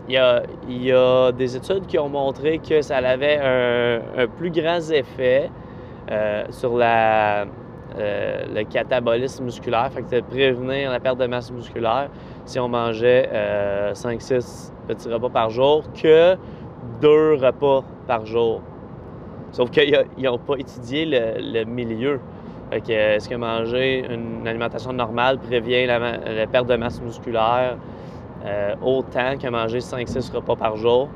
il 0.08 0.14
y, 0.14 0.92
a, 0.92 1.32
des 1.32 1.56
études 1.56 1.86
qui 1.86 1.98
ont 1.98 2.08
montré 2.08 2.58
que 2.58 2.82
ça 2.82 2.96
avait 2.96 3.38
un, 3.38 4.26
plus 4.26 4.50
grand 4.50 4.90
effet 4.90 5.50
euh, 6.10 6.44
sur 6.50 6.76
la, 6.76 7.46
euh, 7.98 8.44
le 8.54 8.64
catabolisme 8.64 9.44
musculaire, 9.44 9.90
fait 9.92 10.02
que 10.02 10.08
c'est 10.08 10.22
prévenir 10.22 10.90
la 10.90 11.00
perte 11.00 11.18
de 11.18 11.26
masse 11.26 11.50
musculaire 11.50 12.08
si 12.44 12.58
on 12.58 12.68
mangeait 12.68 13.28
5-6 13.92 14.32
euh, 14.32 14.40
petits 14.88 15.08
repas 15.08 15.28
par 15.28 15.50
jour 15.50 15.84
que 16.00 16.36
deux 17.00 17.34
repas 17.34 17.84
par 18.06 18.24
jour. 18.24 18.62
Sauf 19.52 19.70
qu'ils 19.70 20.06
n'ont 20.18 20.38
pas 20.38 20.54
étudié 20.56 21.04
le, 21.06 21.64
milieu. 21.64 22.20
Que, 22.70 22.90
est-ce 22.90 23.28
que 23.28 23.34
manger 23.34 24.06
une 24.08 24.48
alimentation 24.48 24.94
normale 24.94 25.38
prévient 25.38 25.84
la, 25.84 26.46
perte 26.46 26.66
de 26.66 26.76
masse 26.76 27.02
musculaire 27.02 27.76
euh, 28.46 28.74
autant 28.82 29.36
que 29.38 29.46
manger 29.48 29.80
5-6 29.80 30.32
repas 30.32 30.56
par 30.56 30.76
jour? 30.76 31.08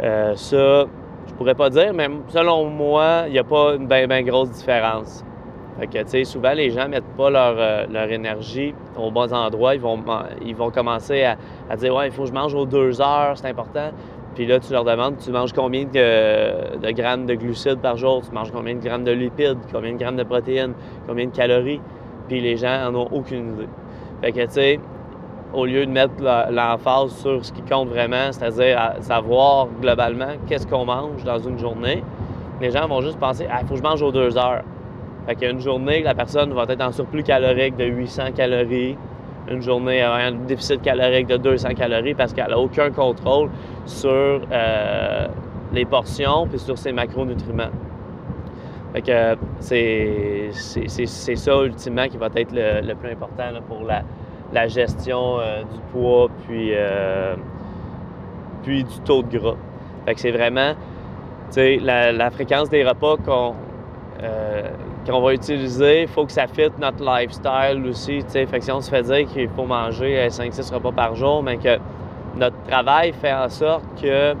ça, 0.00 0.84
je 1.26 1.34
pourrais 1.34 1.54
pas 1.54 1.68
dire, 1.68 1.92
mais 1.92 2.08
selon 2.28 2.64
moi, 2.66 3.24
il 3.26 3.32
n'y 3.32 3.38
a 3.38 3.44
pas 3.44 3.74
une 3.74 3.86
bien 3.86 4.06
ben 4.06 4.24
grosse 4.24 4.50
différence. 4.50 5.25
Fait 5.78 5.86
que, 5.86 5.98
tu 5.98 6.08
sais, 6.08 6.24
souvent, 6.24 6.52
les 6.52 6.70
gens 6.70 6.88
mettent 6.88 7.16
pas 7.16 7.28
leur, 7.28 7.54
euh, 7.58 7.86
leur, 7.90 8.10
énergie 8.10 8.74
aux 8.96 9.10
bons 9.10 9.32
endroits. 9.32 9.74
Ils 9.74 9.80
vont, 9.80 10.02
ils 10.44 10.56
vont 10.56 10.70
commencer 10.70 11.24
à, 11.24 11.76
dire 11.76 11.94
Ouais, 11.94 12.08
il 12.08 12.12
faut 12.12 12.22
que 12.22 12.28
je 12.28 12.32
mange 12.32 12.54
aux 12.54 12.64
deux 12.64 13.00
heures, 13.00 13.36
c'est 13.36 13.48
important. 13.48 13.90
Puis 14.34 14.46
là, 14.46 14.58
tu 14.58 14.72
leur 14.72 14.84
demandes 14.84 15.16
Tu 15.18 15.30
manges 15.30 15.52
combien 15.52 15.84
de, 15.84 16.78
de, 16.78 16.90
grammes 16.92 17.26
de 17.26 17.34
glucides 17.34 17.80
par 17.80 17.96
jour? 17.96 18.22
Tu 18.26 18.34
manges 18.34 18.52
combien 18.52 18.74
de 18.74 18.80
grammes 18.80 19.04
de 19.04 19.12
lipides? 19.12 19.58
Combien 19.72 19.92
de 19.92 19.98
grammes 19.98 20.16
de 20.16 20.24
protéines? 20.24 20.74
Combien 21.06 21.26
de 21.26 21.30
calories? 21.30 21.80
Puis 22.28 22.40
les 22.40 22.56
gens 22.56 22.88
en 22.88 22.94
ont 22.94 23.08
aucune 23.12 23.54
idée. 23.54 23.68
Fait 24.22 24.32
que, 24.32 24.40
tu 24.40 24.52
sais, 24.52 24.80
au 25.52 25.64
lieu 25.64 25.86
de 25.86 25.90
mettre 25.90 26.14
l'emphase 26.50 27.14
sur 27.16 27.44
ce 27.44 27.52
qui 27.52 27.62
compte 27.62 27.88
vraiment, 27.88 28.32
c'est-à-dire 28.32 28.94
savoir 29.00 29.68
globalement 29.80 30.32
qu'est-ce 30.46 30.66
qu'on 30.66 30.84
mange 30.84 31.22
dans 31.24 31.38
une 31.38 31.58
journée, 31.58 32.02
les 32.60 32.70
gens 32.70 32.88
vont 32.88 33.00
juste 33.02 33.18
penser 33.18 33.46
Ah, 33.50 33.58
il 33.62 33.66
faut 33.66 33.74
que 33.74 33.80
je 33.80 33.84
mange 33.84 34.02
aux 34.02 34.12
deux 34.12 34.36
heures. 34.38 34.62
Fait 35.26 35.34
qu'une 35.34 35.60
journée, 35.60 36.02
la 36.02 36.14
personne 36.14 36.52
va 36.52 36.64
être 36.68 36.80
en 36.80 36.92
surplus 36.92 37.24
calorique 37.24 37.76
de 37.76 37.84
800 37.84 38.32
calories. 38.36 38.96
Une 39.48 39.60
journée 39.60 40.00
avec 40.00 40.34
un 40.34 40.38
déficit 40.46 40.82
calorique 40.82 41.26
de 41.26 41.36
200 41.36 41.74
calories 41.74 42.14
parce 42.14 42.32
qu'elle 42.32 42.50
n'a 42.50 42.58
aucun 42.58 42.90
contrôle 42.90 43.50
sur 43.86 44.10
euh, 44.10 45.26
les 45.72 45.84
portions 45.84 46.46
puis 46.46 46.58
sur 46.60 46.78
ses 46.78 46.92
macronutriments. 46.92 47.70
Fait 48.92 49.02
que 49.02 49.36
c'est, 49.58 50.50
ça 50.52 51.62
ultimement 51.64 52.06
qui 52.06 52.16
va 52.16 52.28
être 52.34 52.52
le, 52.52 52.94
plus 52.94 53.10
important 53.10 53.44
pour 53.68 53.84
la, 53.84 54.68
gestion 54.68 55.40
euh, 55.40 55.62
du 55.62 55.80
poids 55.92 56.28
puis, 56.46 56.70
euh, 56.72 57.34
puis 58.62 58.84
du 58.84 59.00
taux 59.00 59.22
de 59.22 59.38
gras. 59.38 59.56
Fait 60.06 60.14
que 60.14 60.20
c'est 60.20 60.30
vraiment 60.30 60.74
la, 61.56 62.12
la 62.12 62.30
fréquence 62.30 62.70
des 62.70 62.84
repas 62.84 63.16
qu'on 63.16 63.54
qu'on 65.06 65.20
va 65.20 65.34
utiliser, 65.34 66.02
il 66.02 66.08
faut 66.08 66.26
que 66.26 66.32
ça 66.32 66.46
fitte 66.46 66.78
notre 66.78 67.04
lifestyle 67.04 67.84
aussi. 67.88 68.22
Si 68.28 68.72
on 68.72 68.80
se 68.80 68.90
fait 68.90 69.02
dire 69.02 69.26
qu'il 69.28 69.48
faut 69.50 69.64
manger 69.64 70.26
5-6 70.28 70.74
repas 70.74 70.92
par 70.92 71.14
jour, 71.14 71.42
mais 71.42 71.56
que 71.56 71.78
notre 72.36 72.60
travail 72.68 73.12
fait 73.12 73.32
en 73.32 73.48
sorte 73.48 73.84
que 74.00 74.34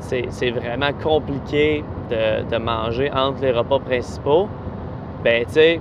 c'est 0.00 0.50
vraiment 0.50 0.92
compliqué 1.02 1.84
de, 2.10 2.58
manger 2.58 3.10
entre 3.12 3.42
les 3.42 3.52
repas 3.52 3.78
principaux, 3.78 4.48
ben 5.22 5.44
tu 5.44 5.52
sais, 5.52 5.80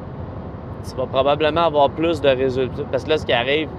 tu 0.87 0.95
vas 0.95 1.07
probablement 1.07 1.65
avoir 1.65 1.89
plus 1.89 2.21
de 2.21 2.29
résultats. 2.29 2.83
Parce 2.91 3.05
que 3.05 3.09
là, 3.09 3.17
ce 3.17 3.25
qui 3.25 3.33
arrive, 3.33 3.69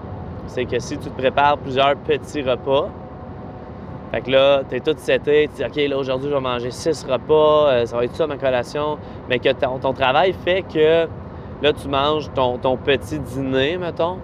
c'est 0.47 0.65
que 0.65 0.79
si 0.79 0.99
tu 0.99 1.11
te 1.11 1.21
prépares 1.21 1.59
plusieurs 1.59 1.97
petits 1.97 2.43
repas, 2.43 2.89
fait 4.13 4.23
que 4.23 4.31
là, 4.31 4.63
t'es 4.69 4.81
tout 4.81 4.95
seté, 4.97 5.49
tu 5.55 5.63
dis, 5.63 5.65
OK, 5.65 5.89
là, 5.89 5.97
aujourd'hui, 5.97 6.31
je 6.31 6.35
vais 6.35 6.41
manger 6.41 6.73
six 6.73 7.05
repas, 7.05 7.69
euh, 7.69 7.87
ça 7.87 7.97
va 7.97 8.05
être 8.05 8.15
ça 8.15 8.27
ma 8.27 8.37
collation. 8.37 8.99
Mais 9.29 9.39
que 9.39 9.51
ton, 9.51 9.93
travail 9.93 10.35
fait 10.45 10.63
que 10.63 11.07
là, 11.63 11.73
tu 11.73 11.89
manges 11.89 12.29
ton, 12.35 12.77
petit 12.77 13.21
dîner, 13.21 13.77
mettons. 13.77 14.19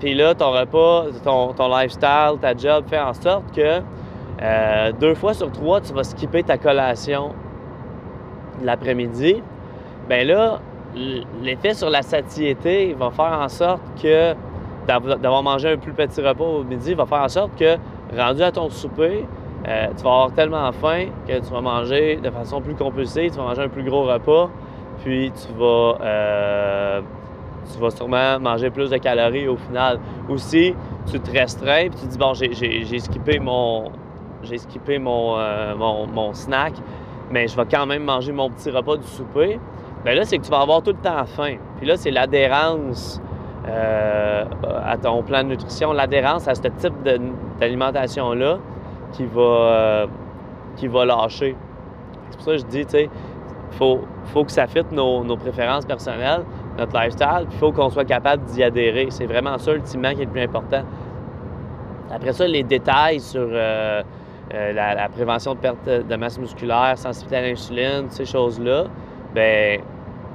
Puis 0.00 0.14
là, 0.14 0.34
ton 0.34 0.50
repas, 0.50 1.06
ton, 1.22 1.52
ton, 1.52 1.68
lifestyle, 1.68 2.38
ta 2.40 2.56
job 2.56 2.84
fait 2.88 2.98
en 2.98 3.14
sorte 3.14 3.54
que 3.54 3.80
euh, 4.42 4.92
deux 4.98 5.14
fois 5.14 5.32
sur 5.32 5.52
trois, 5.52 5.80
tu 5.80 5.92
vas 5.92 6.02
skipper 6.02 6.42
ta 6.42 6.58
collation 6.58 7.30
l'après-midi. 8.64 9.42
Bien 10.08 10.24
là, 10.24 10.58
l'effet 11.40 11.74
sur 11.74 11.88
la 11.88 12.02
satiété 12.02 12.94
va 12.98 13.12
faire 13.12 13.38
en 13.40 13.48
sorte 13.48 13.82
que 14.02 14.34
d'avoir 14.86 15.44
mangé 15.44 15.70
un 15.70 15.76
plus 15.76 15.92
petit 15.92 16.20
repas 16.20 16.44
au 16.44 16.64
midi 16.64 16.94
va 16.94 17.06
faire 17.06 17.22
en 17.22 17.28
sorte 17.28 17.56
que 17.56 17.76
rendu 18.16 18.42
à 18.42 18.52
ton 18.52 18.68
souper, 18.70 19.26
euh, 19.66 19.86
tu 19.96 20.02
vas 20.02 20.10
avoir 20.10 20.32
tellement 20.32 20.72
faim 20.72 21.06
que 21.26 21.38
tu 21.38 21.52
vas 21.52 21.60
manger 21.60 22.16
de 22.16 22.30
façon 22.30 22.60
plus 22.60 22.74
compulsive, 22.74 23.30
tu 23.30 23.36
vas 23.36 23.44
manger 23.44 23.62
un 23.62 23.68
plus 23.68 23.84
gros 23.84 24.02
repas, 24.02 24.50
puis 25.02 25.30
tu 25.32 25.52
vas, 25.58 25.98
euh, 26.00 27.00
tu 27.72 27.78
vas 27.78 27.90
sûrement 27.90 28.40
manger 28.40 28.70
plus 28.70 28.90
de 28.90 28.96
calories 28.96 29.46
au 29.46 29.56
final. 29.56 30.00
Aussi, 30.28 30.74
tu 31.10 31.20
te 31.20 31.30
restreins, 31.30 31.88
puis 31.88 32.00
tu 32.00 32.06
te 32.06 32.10
dis, 32.12 32.18
bon, 32.18 32.34
j'ai 32.34 32.98
skippé 32.98 33.38
mon, 33.38 33.92
skippé 34.44 34.96
euh, 34.96 35.76
mon, 35.76 36.06
mon, 36.06 36.34
snack, 36.34 36.74
mais 37.30 37.46
je 37.46 37.56
vais 37.56 37.66
quand 37.70 37.86
même 37.86 38.04
manger 38.04 38.32
mon 38.32 38.50
petit 38.50 38.70
repas 38.70 38.96
du 38.96 39.06
souper. 39.06 39.60
Bien 40.04 40.14
là, 40.14 40.24
c'est 40.24 40.38
que 40.38 40.44
tu 40.44 40.50
vas 40.50 40.60
avoir 40.60 40.82
tout 40.82 40.90
le 40.90 40.96
temps 40.96 41.24
faim. 41.24 41.56
Puis 41.78 41.86
là, 41.86 41.96
c'est 41.96 42.10
l'adhérence 42.10 43.20
euh, 43.72 44.44
à 44.84 44.98
ton 44.98 45.22
plan 45.22 45.42
de 45.42 45.48
nutrition, 45.48 45.92
l'adhérence 45.92 46.46
à 46.46 46.54
ce 46.54 46.60
type 46.62 46.92
d'alimentation-là 47.58 48.58
qui 49.12 49.24
va, 49.24 49.40
euh, 49.40 50.06
qui 50.76 50.88
va 50.88 51.06
lâcher. 51.06 51.56
C'est 52.30 52.36
pour 52.36 52.44
ça 52.44 52.50
que 52.52 52.58
je 52.58 52.66
dis, 52.66 52.84
tu 52.84 52.90
sais, 52.90 53.10
faut, 53.72 54.00
faut, 54.26 54.44
que 54.44 54.52
ça 54.52 54.66
fitte 54.66 54.92
nos, 54.92 55.36
préférences 55.36 55.86
personnelles, 55.86 56.42
notre 56.78 56.92
lifestyle, 56.92 57.46
puis 57.48 57.54
il 57.54 57.58
faut 57.58 57.72
qu'on 57.72 57.88
soit 57.88 58.04
capable 58.04 58.44
d'y 58.44 58.62
adhérer. 58.62 59.06
C'est 59.08 59.26
vraiment 59.26 59.56
ça, 59.56 59.72
ultimement, 59.72 60.12
qui 60.12 60.22
est 60.22 60.26
le 60.26 60.30
plus 60.30 60.42
important. 60.42 60.82
Après 62.14 62.32
ça, 62.34 62.46
les 62.46 62.62
détails 62.62 63.20
sur 63.20 63.48
euh, 63.50 64.02
la, 64.50 65.08
prévention 65.08 65.54
de 65.54 65.60
perte 65.60 65.88
de 65.88 66.16
masse 66.16 66.38
musculaire, 66.38 66.98
sensibilité 66.98 67.36
à 67.36 67.42
l'insuline, 67.42 68.10
ces 68.10 68.26
choses-là, 68.26 68.84
ben 69.34 69.80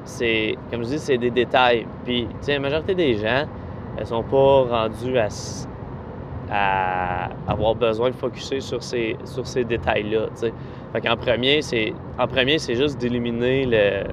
c'est, 0.07 0.55
comme 0.71 0.83
je 0.83 0.89
dis, 0.89 0.99
c'est 0.99 1.17
des 1.17 1.31
détails. 1.31 1.85
Puis, 2.05 2.27
tu 2.27 2.35
sais, 2.41 2.53
la 2.53 2.59
majorité 2.59 2.95
des 2.95 3.17
gens, 3.17 3.45
elles 3.97 4.07
sont 4.07 4.23
pas 4.23 4.63
rendues 4.63 5.17
à, 5.17 5.27
à 6.49 7.29
avoir 7.47 7.75
besoin 7.75 8.09
de 8.09 8.15
focuser 8.15 8.59
sur 8.61 8.81
ces, 8.81 9.17
sur 9.25 9.45
ces 9.45 9.63
détails-là, 9.63 10.27
tu 10.27 10.47
sais. 10.47 10.53
Fait 10.93 11.01
qu'en 11.01 11.17
premier, 11.17 11.61
c'est, 11.61 11.93
en 12.17 12.27
premier, 12.27 12.57
c'est 12.57 12.75
juste 12.75 12.97
d'éliminer 12.99 13.65
le, 13.65 14.03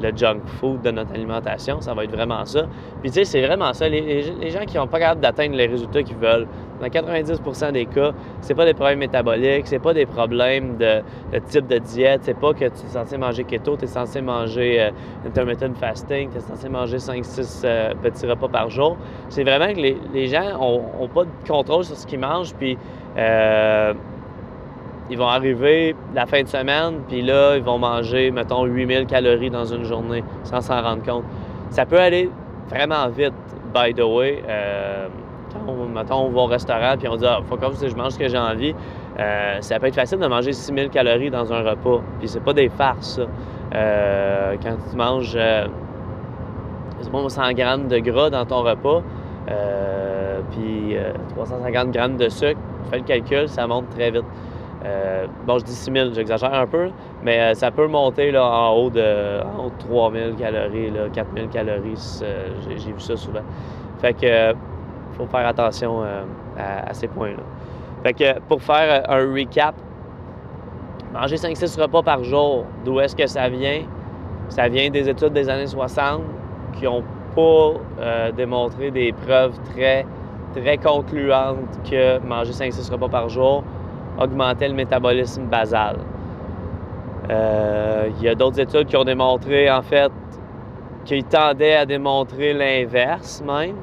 le 0.00 0.12
junk 0.16 0.40
food 0.58 0.82
de 0.82 0.90
notre 0.90 1.12
alimentation. 1.12 1.80
Ça 1.80 1.94
va 1.94 2.04
être 2.04 2.12
vraiment 2.14 2.44
ça. 2.44 2.62
Puis, 3.00 3.10
tu 3.10 3.16
sais, 3.16 3.24
c'est 3.24 3.44
vraiment 3.44 3.72
ça. 3.72 3.88
Les, 3.88 4.50
gens 4.50 4.64
qui 4.66 4.76
n'ont 4.76 4.86
pas 4.86 4.98
capable 4.98 5.20
d'atteindre 5.20 5.56
les 5.56 5.66
résultats 5.66 6.02
qu'ils 6.02 6.16
veulent, 6.16 6.46
dans 6.80 6.86
90% 6.86 7.72
des 7.72 7.86
cas, 7.86 8.12
c'est 8.40 8.54
pas 8.54 8.64
des 8.64 8.74
problèmes 8.74 9.00
métaboliques, 9.00 9.66
c'est 9.66 9.80
pas 9.80 9.92
des 9.92 10.06
problèmes 10.06 10.76
de, 10.76 11.02
type 11.48 11.66
de 11.66 11.78
diète, 11.78 12.20
c'est 12.22 12.38
pas 12.38 12.52
que 12.52 12.58
tu 12.58 12.64
es 12.64 12.88
censé 12.88 13.18
manger 13.18 13.44
keto, 13.44 13.76
tu 13.76 13.84
es 13.84 13.88
censé 13.88 14.20
manger 14.20 14.80
euh, 14.80 14.90
intermittent 15.26 15.76
fasting, 15.76 16.30
tu 16.30 16.38
es 16.38 16.40
censé 16.40 16.68
manger 16.68 16.98
5-6 16.98 17.62
euh, 17.64 17.94
petits 18.00 18.26
repas 18.26 18.48
par 18.48 18.70
jour. 18.70 18.96
C'est 19.28 19.42
vraiment 19.42 19.72
que 19.72 19.80
les, 19.80 20.26
gens 20.28 20.58
n'ont 20.58 21.08
pas 21.08 21.24
de 21.24 21.30
contrôle 21.48 21.84
sur 21.84 21.96
ce 21.96 22.06
qu'ils 22.06 22.20
mangent, 22.20 22.54
puis 22.54 22.78
euh, 23.16 23.92
ils 25.10 25.16
vont 25.16 25.28
arriver 25.28 25.96
la 26.14 26.26
fin 26.26 26.42
de 26.42 26.48
semaine, 26.48 27.00
puis 27.08 27.22
là, 27.22 27.56
ils 27.56 27.62
vont 27.62 27.78
manger, 27.78 28.30
mettons, 28.30 28.64
8000 28.64 29.06
calories 29.06 29.50
dans 29.50 29.64
une 29.64 29.84
journée 29.84 30.22
sans 30.44 30.60
s'en 30.60 30.82
rendre 30.82 31.02
compte. 31.02 31.24
Ça 31.70 31.86
peut 31.86 31.98
aller 31.98 32.30
vraiment 32.68 33.08
vite, 33.08 33.32
by 33.74 33.94
the 33.94 34.02
way. 34.02 34.42
Euh, 34.46 35.08
quand 35.52 35.72
on, 35.72 35.86
mettons, 35.88 36.26
on 36.26 36.30
va 36.30 36.40
au 36.42 36.46
restaurant, 36.46 36.96
puis 36.98 37.08
on 37.08 37.16
dit, 37.16 37.26
ah, 37.26 37.40
faut 37.48 37.56
comme 37.56 37.72
je 37.74 37.94
mange 37.94 38.12
ce 38.12 38.18
que 38.18 38.28
j'ai 38.28 38.38
envie. 38.38 38.74
Euh, 39.18 39.56
ça 39.60 39.78
peut 39.78 39.86
être 39.86 39.94
facile 39.94 40.18
de 40.18 40.26
manger 40.26 40.52
6000 40.52 40.90
calories 40.90 41.30
dans 41.30 41.52
un 41.52 41.62
repas. 41.62 42.02
Puis 42.18 42.28
c'est 42.28 42.42
pas 42.42 42.52
des 42.52 42.68
farces, 42.68 43.16
ça. 43.16 43.22
Euh, 43.74 44.56
quand 44.62 44.76
tu 44.90 44.96
manges, 44.96 45.38
c'est 47.00 47.10
bon, 47.10 47.28
100 47.28 47.52
grammes 47.52 47.88
de 47.88 47.98
gras 47.98 48.30
dans 48.30 48.44
ton 48.44 48.62
repas, 48.62 49.02
puis 50.50 50.96
350 51.34 51.90
grammes 51.90 52.16
de 52.16 52.28
sucre, 52.28 52.60
fais 52.90 52.98
le 52.98 53.04
calcul, 53.04 53.48
ça 53.48 53.66
monte 53.66 53.88
très 53.90 54.10
vite. 54.10 54.24
Euh, 54.84 55.26
bon, 55.46 55.58
je 55.58 55.64
dis 55.64 55.74
6 55.74 55.92
000, 55.92 56.08
j'exagère 56.14 56.54
un 56.54 56.66
peu, 56.66 56.90
mais 57.22 57.40
euh, 57.40 57.54
ça 57.54 57.70
peut 57.70 57.88
monter 57.88 58.30
là, 58.30 58.44
en, 58.44 58.76
haut 58.76 58.90
de, 58.90 59.40
en 59.58 59.70
3 59.70 60.12
000 60.12 60.34
calories, 60.34 60.90
là, 60.90 61.08
4 61.12 61.28
000 61.34 61.48
calories. 61.48 62.20
Euh, 62.22 62.48
j'ai 62.68 62.92
vu 62.92 63.00
ça 63.00 63.16
souvent. 63.16 63.40
Fait 63.98 64.14
que 64.14 64.54
faut 65.16 65.26
faire 65.26 65.46
attention 65.46 66.02
à, 66.56 66.94
ces 66.94 67.08
points-là. 67.08 67.42
Fait 68.04 68.12
que 68.12 68.40
pour 68.48 68.62
faire 68.62 69.02
un 69.10 69.34
recap, 69.34 69.74
manger 71.12 71.34
5-6 71.34 71.80
repas 71.80 72.02
par 72.02 72.22
jour, 72.22 72.64
d'où 72.84 73.00
est-ce 73.00 73.16
que 73.16 73.26
ça 73.26 73.48
vient? 73.48 73.82
Ça 74.48 74.68
vient 74.68 74.88
des 74.90 75.08
études 75.08 75.32
des 75.32 75.48
années 75.48 75.66
60 75.66 76.20
qui 76.74 76.84
n'ont 76.84 77.02
pas 77.34 78.30
démontré 78.36 78.92
des 78.92 79.12
preuves 79.12 79.58
très, 79.74 80.06
très 80.54 80.78
concluantes 80.78 81.80
que 81.90 82.20
manger 82.20 82.52
5-6 82.52 82.92
repas 82.92 83.08
par 83.08 83.28
jour 83.28 83.64
augmentait 84.18 84.68
le 84.68 84.74
métabolisme 84.74 85.44
basal. 85.44 85.96
Euh, 87.30 88.08
il 88.16 88.24
y 88.24 88.28
a 88.28 88.34
d'autres 88.34 88.60
études 88.60 88.86
qui 88.86 88.96
ont 88.96 89.04
démontré, 89.04 89.70
en 89.70 89.82
fait, 89.82 90.10
qu'ils 91.04 91.24
tendaient 91.24 91.76
à 91.76 91.86
démontrer 91.86 92.52
l'inverse 92.52 93.42
même, 93.46 93.76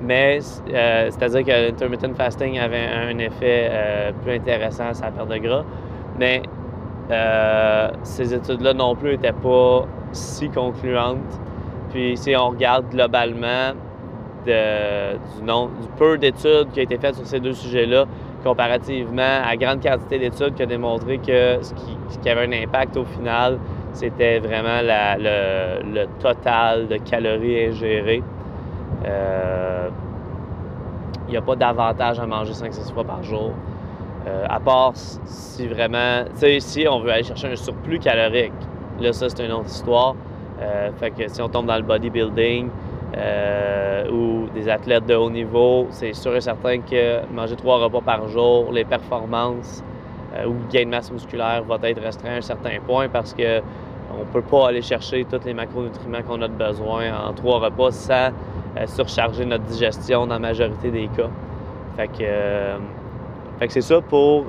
mais 0.00 0.38
euh, 0.72 1.08
c'est-à-dire 1.10 1.44
que 1.44 1.68
l'intermittent 1.68 2.16
fasting 2.16 2.58
avait 2.58 2.86
un 2.86 3.18
effet 3.18 3.68
euh, 3.70 4.12
plus 4.22 4.34
intéressant 4.34 4.94
sur 4.94 5.04
la 5.04 5.10
perte 5.10 5.28
de 5.28 5.38
gras, 5.38 5.64
mais 6.18 6.42
ces 8.04 8.32
études-là 8.32 8.72
non 8.72 8.94
plus 8.94 9.12
n'étaient 9.12 9.32
pas 9.32 9.84
si 10.12 10.48
concluantes. 10.48 11.40
Puis 11.90 12.16
si 12.16 12.36
on 12.36 12.50
regarde 12.50 12.88
globalement 12.88 13.72
du, 14.46 15.44
nom, 15.44 15.66
du 15.66 15.88
peu 15.98 16.18
d'études 16.18 16.70
qui 16.72 16.80
ont 16.80 16.84
été 16.84 16.98
faites 16.98 17.16
sur 17.16 17.26
ces 17.26 17.40
deux 17.40 17.52
sujets-là, 17.52 18.06
comparativement 18.42 19.42
à 19.44 19.56
grande 19.56 19.82
quantité 19.82 20.18
d'études 20.18 20.54
qui 20.54 20.62
a 20.62 20.66
démontré 20.66 21.18
que 21.18 21.58
ce 21.62 21.74
qui, 22.20 22.28
avait 22.28 22.46
un 22.46 22.64
impact 22.64 22.96
au 22.96 23.04
final, 23.04 23.58
c'était 23.92 24.38
vraiment 24.38 24.80
le, 24.82 26.06
total 26.20 26.88
de 26.88 26.96
calories 26.96 27.66
ingérées. 27.66 28.22
Euh, 29.06 29.88
il 31.28 31.32
n'y 31.32 31.36
a 31.36 31.42
pas 31.42 31.56
d'avantage 31.56 32.18
à 32.18 32.26
manger 32.26 32.52
5-6 32.52 32.92
fois 32.92 33.04
par 33.04 33.22
jour. 33.22 33.52
Euh, 34.26 34.44
à 34.48 34.60
part 34.60 34.92
si 34.94 35.66
vraiment, 35.66 36.24
tu 36.34 36.40
sais, 36.40 36.60
si 36.60 36.86
on 36.88 37.00
veut 37.00 37.10
aller 37.10 37.22
chercher 37.22 37.52
un 37.52 37.56
surplus 37.56 38.00
calorique, 38.00 38.52
là, 39.00 39.12
ça, 39.12 39.28
c'est 39.28 39.44
une 39.44 39.52
autre 39.52 39.66
histoire. 39.66 40.14
Euh, 40.60 40.90
fait 40.98 41.10
que 41.10 41.28
si 41.28 41.40
on 41.40 41.48
tombe 41.48 41.66
dans 41.66 41.76
le 41.76 41.82
bodybuilding, 41.82 42.68
euh, 43.16 44.08
ou 44.10 44.48
des 44.54 44.68
athlètes 44.68 45.06
de 45.06 45.14
haut 45.14 45.30
niveau, 45.30 45.88
c'est 45.90 46.12
sûr 46.12 46.36
et 46.36 46.40
certain 46.40 46.78
que 46.78 47.26
manger 47.32 47.56
trois 47.56 47.78
repas 47.78 48.00
par 48.00 48.28
jour, 48.28 48.72
les 48.72 48.84
performances 48.84 49.82
euh, 50.34 50.46
ou 50.46 50.52
le 50.52 50.72
gain 50.72 50.84
de 50.84 50.90
masse 50.90 51.10
musculaire 51.10 51.64
va 51.64 51.76
être 51.82 52.00
restreint 52.00 52.34
à 52.34 52.36
un 52.36 52.40
certain 52.40 52.78
point 52.86 53.08
parce 53.08 53.34
que 53.34 53.60
on 54.12 54.24
peut 54.32 54.42
pas 54.42 54.68
aller 54.68 54.82
chercher 54.82 55.24
tous 55.24 55.44
les 55.44 55.54
macronutriments 55.54 56.22
qu'on 56.22 56.40
a 56.42 56.48
besoin 56.48 57.12
en 57.12 57.32
trois 57.32 57.58
repas 57.58 57.90
sans 57.90 58.30
euh, 58.76 58.86
surcharger 58.86 59.44
notre 59.44 59.64
digestion 59.64 60.26
dans 60.26 60.34
la 60.34 60.40
majorité 60.40 60.90
des 60.90 61.08
cas. 61.08 61.30
Fait 61.96 62.08
que, 62.08 63.66
que 63.66 63.72
c'est 63.72 63.80
ça 63.80 64.00
pour 64.00 64.46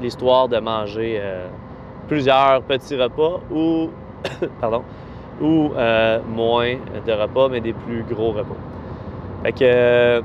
l'histoire 0.00 0.48
de 0.48 0.58
manger 0.58 1.20
plusieurs 2.08 2.62
petits 2.62 2.96
repas 2.96 3.40
ou 3.52 3.90
pardon, 4.60 4.82
ou 5.40 5.72
euh, 5.76 6.20
moins 6.28 6.74
de 7.06 7.12
repas, 7.12 7.48
mais 7.48 7.60
des 7.60 7.72
plus 7.72 8.04
gros 8.04 8.32
repas. 8.32 8.56
Fait 9.42 9.52
que 9.52 9.58
euh, 9.62 10.20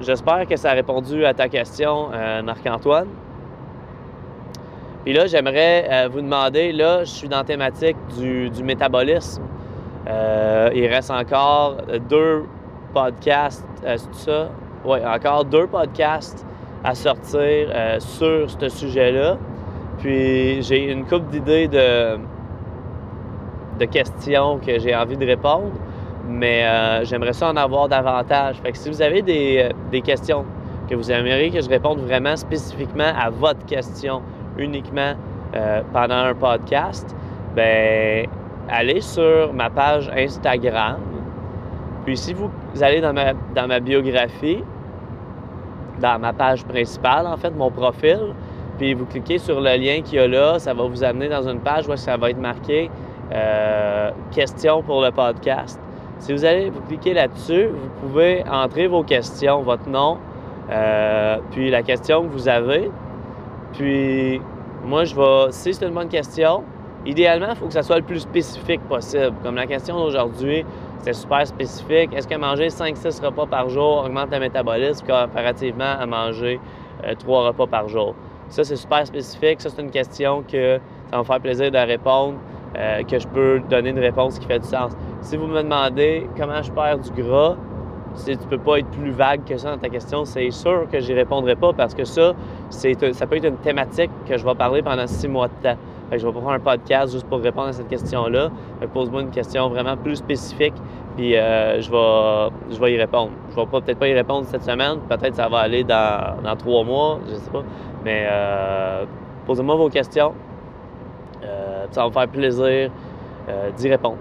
j'espère 0.00 0.46
que 0.46 0.56
ça 0.56 0.70
a 0.70 0.74
répondu 0.74 1.24
à 1.24 1.32
ta 1.32 1.48
question, 1.48 2.10
euh, 2.12 2.42
Marc-Antoine. 2.42 3.08
Puis 5.04 5.14
là, 5.14 5.26
j'aimerais 5.26 6.08
vous 6.12 6.20
demander, 6.20 6.70
là, 6.70 7.00
je 7.00 7.10
suis 7.10 7.28
dans 7.28 7.38
la 7.38 7.44
thématique 7.44 7.96
du, 8.16 8.62
métabolisme. 8.62 9.42
il 10.06 10.86
reste 10.86 11.10
encore 11.10 11.78
deux 12.08 12.44
podcasts, 12.94 13.66
ça? 14.12 14.48
Oui, 14.84 15.00
encore 15.04 15.44
deux 15.44 15.66
podcasts 15.66 16.46
à 16.84 16.94
sortir 16.94 17.68
sur 17.98 18.48
ce 18.48 18.68
sujet-là. 18.68 19.38
Puis 19.98 20.62
j'ai 20.62 20.92
une 20.92 21.04
couple 21.04 21.30
d'idées 21.32 21.66
de, 21.66 22.18
de 23.78 23.84
questions 23.84 24.58
que 24.58 24.78
j'ai 24.78 24.94
envie 24.94 25.16
de 25.16 25.26
répondre, 25.26 25.72
mais 26.28 26.64
euh, 26.64 27.04
j'aimerais 27.04 27.32
ça 27.32 27.50
en 27.50 27.56
avoir 27.56 27.88
davantage. 27.88 28.56
Fait 28.62 28.72
que 28.72 28.78
si 28.78 28.88
vous 28.88 29.02
avez 29.02 29.22
des, 29.22 29.70
euh, 29.92 30.00
questions 30.00 30.44
que 30.88 30.94
vous 30.94 31.10
aimeriez 31.10 31.50
que 31.50 31.60
je 31.60 31.68
réponde 31.68 32.00
vraiment 32.00 32.36
spécifiquement 32.36 33.12
à 33.18 33.30
votre 33.30 33.64
question 33.66 34.22
uniquement 34.58 35.14
euh, 35.54 35.82
pendant 35.92 36.16
un 36.16 36.34
podcast, 36.34 37.14
ben 37.54 38.26
allez 38.68 39.00
sur 39.00 39.52
ma 39.52 39.70
page 39.70 40.10
Instagram. 40.16 40.98
Puis 42.04 42.16
si 42.16 42.34
vous 42.34 42.50
allez 42.80 43.00
dans 43.00 43.12
ma, 43.12 43.32
dans 43.54 43.68
ma 43.68 43.80
biographie, 43.80 44.62
dans 46.00 46.18
ma 46.18 46.32
page 46.32 46.64
principale, 46.64 47.26
en 47.26 47.36
fait, 47.36 47.50
mon 47.50 47.70
profil, 47.70 48.34
puis 48.78 48.94
vous 48.94 49.06
cliquez 49.06 49.38
sur 49.38 49.60
le 49.60 49.76
lien 49.76 50.00
qu'il 50.02 50.14
y 50.14 50.18
a 50.18 50.26
là, 50.26 50.58
ça 50.58 50.74
va 50.74 50.84
vous 50.84 51.04
amener 51.04 51.28
dans 51.28 51.48
une 51.48 51.60
page 51.60 51.88
où 51.88 51.96
ça 51.96 52.16
va 52.16 52.30
être 52.30 52.40
marqué 52.40 52.90
euh, 53.32 54.10
questions 54.30 54.82
pour 54.82 55.02
le 55.02 55.10
podcast. 55.10 55.80
Si 56.18 56.32
vous 56.32 56.44
allez 56.44 56.70
vous 56.70 56.80
cliquer 56.82 57.14
là-dessus, 57.14 57.66
vous 57.66 57.88
pouvez 58.00 58.44
entrer 58.48 58.86
vos 58.86 59.02
questions, 59.02 59.62
votre 59.62 59.88
nom, 59.88 60.18
euh, 60.70 61.38
puis 61.50 61.70
la 61.70 61.82
question 61.82 62.22
que 62.22 62.28
vous 62.28 62.48
avez. 62.48 62.90
Puis 63.72 64.40
moi, 64.84 65.04
je 65.04 65.14
vais, 65.14 65.50
si 65.50 65.74
c'est 65.74 65.86
une 65.86 65.94
bonne 65.94 66.08
question, 66.08 66.62
idéalement, 67.06 67.48
il 67.50 67.56
faut 67.56 67.66
que 67.66 67.72
ça 67.72 67.82
soit 67.82 67.96
le 67.96 68.04
plus 68.04 68.20
spécifique 68.20 68.80
possible. 68.82 69.34
Comme 69.42 69.56
la 69.56 69.66
question 69.66 69.96
d'aujourd'hui, 69.96 70.64
c'était 70.98 71.14
super 71.14 71.46
spécifique. 71.46 72.12
Est-ce 72.14 72.28
que 72.28 72.36
manger 72.36 72.68
5-6 72.68 73.24
repas 73.24 73.46
par 73.46 73.68
jour 73.68 74.04
augmente 74.04 74.30
le 74.30 74.38
métabolisme 74.38 75.06
comparativement 75.06 75.96
à 75.98 76.06
manger 76.06 76.60
3 77.18 77.40
euh, 77.42 77.46
repas 77.48 77.66
par 77.66 77.88
jour? 77.88 78.14
Ça, 78.48 78.64
c'est 78.64 78.76
super 78.76 79.06
spécifique. 79.06 79.60
Ça, 79.60 79.70
c'est 79.70 79.82
une 79.82 79.90
question 79.90 80.42
que 80.42 80.76
ça 81.10 81.16
va 81.16 81.18
me 81.18 81.24
faire 81.24 81.40
plaisir 81.40 81.70
de 81.70 81.78
répondre. 81.78 82.34
Euh, 82.76 83.02
que 83.02 83.18
je 83.18 83.28
peux 83.28 83.60
donner 83.68 83.90
une 83.90 83.98
réponse 83.98 84.38
qui 84.38 84.46
fait 84.46 84.58
du 84.58 84.66
sens. 84.66 84.92
Si 85.20 85.36
vous 85.36 85.46
me 85.46 85.62
demandez 85.62 86.26
comment 86.38 86.62
je 86.62 86.72
perds 86.72 87.00
du 87.00 87.22
gras, 87.22 87.56
si 88.14 88.36
tu 88.36 88.46
peux 88.46 88.58
pas 88.58 88.78
être 88.78 88.88
plus 88.88 89.10
vague 89.10 89.44
que 89.44 89.56
ça 89.56 89.72
dans 89.72 89.78
ta 89.78 89.88
question, 89.88 90.24
c'est 90.24 90.50
sûr 90.50 90.86
que 90.90 91.00
j'y 91.00 91.12
répondrai 91.12 91.54
pas 91.54 91.72
parce 91.72 91.94
que 91.94 92.04
ça, 92.04 92.32
c'est, 92.70 93.12
ça 93.12 93.26
peut 93.26 93.36
être 93.36 93.46
une 93.46 93.56
thématique 93.56 94.10
que 94.26 94.36
je 94.36 94.44
vais 94.44 94.54
parler 94.54 94.82
pendant 94.82 95.06
six 95.06 95.28
mois 95.28 95.48
de 95.48 95.62
temps. 95.62 95.76
Fait 96.08 96.16
que 96.16 96.22
je 96.22 96.26
vais 96.26 96.32
pas 96.32 96.40
faire 96.40 96.50
un 96.50 96.60
podcast 96.60 97.12
juste 97.12 97.26
pour 97.26 97.40
répondre 97.40 97.68
à 97.68 97.72
cette 97.72 97.88
question-là. 97.88 98.50
Pose-moi 98.92 99.22
une 99.22 99.30
question 99.30 99.68
vraiment 99.68 99.96
plus 99.96 100.16
spécifique, 100.16 100.74
puis 101.16 101.36
euh, 101.36 101.80
je, 101.80 101.90
vais, 101.90 102.74
je 102.74 102.80
vais 102.80 102.92
y 102.92 102.98
répondre. 102.98 103.32
Je 103.50 103.56
vais 103.56 103.66
peut-être 103.66 103.98
pas 103.98 104.08
y 104.08 104.14
répondre 104.14 104.46
cette 104.46 104.64
semaine, 104.64 104.98
peut-être 105.08 105.34
ça 105.34 105.48
va 105.48 105.58
aller 105.58 105.84
dans, 105.84 106.42
dans 106.42 106.56
trois 106.56 106.84
mois, 106.84 107.18
je 107.28 107.34
sais 107.34 107.50
pas. 107.50 107.62
Mais 108.04 108.26
euh, 108.30 109.04
posez-moi 109.46 109.76
vos 109.76 109.88
questions. 109.88 110.32
Euh, 111.92 111.94
ça 111.94 112.02
va 112.02 112.08
me 112.08 112.12
faire 112.12 112.28
plaisir 112.28 112.90
d'y 113.76 113.88
répondre. 113.88 114.18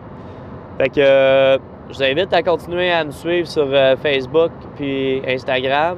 Fait 0.78 0.90
que 0.90 1.60
je 1.90 1.96
vous 1.96 2.04
invite 2.04 2.34
à 2.34 2.42
continuer 2.42 2.92
à 2.92 3.04
me 3.04 3.12
suivre 3.12 3.48
sur 3.48 3.68
Facebook 4.02 4.52
puis 4.76 5.22
Instagram. 5.28 5.98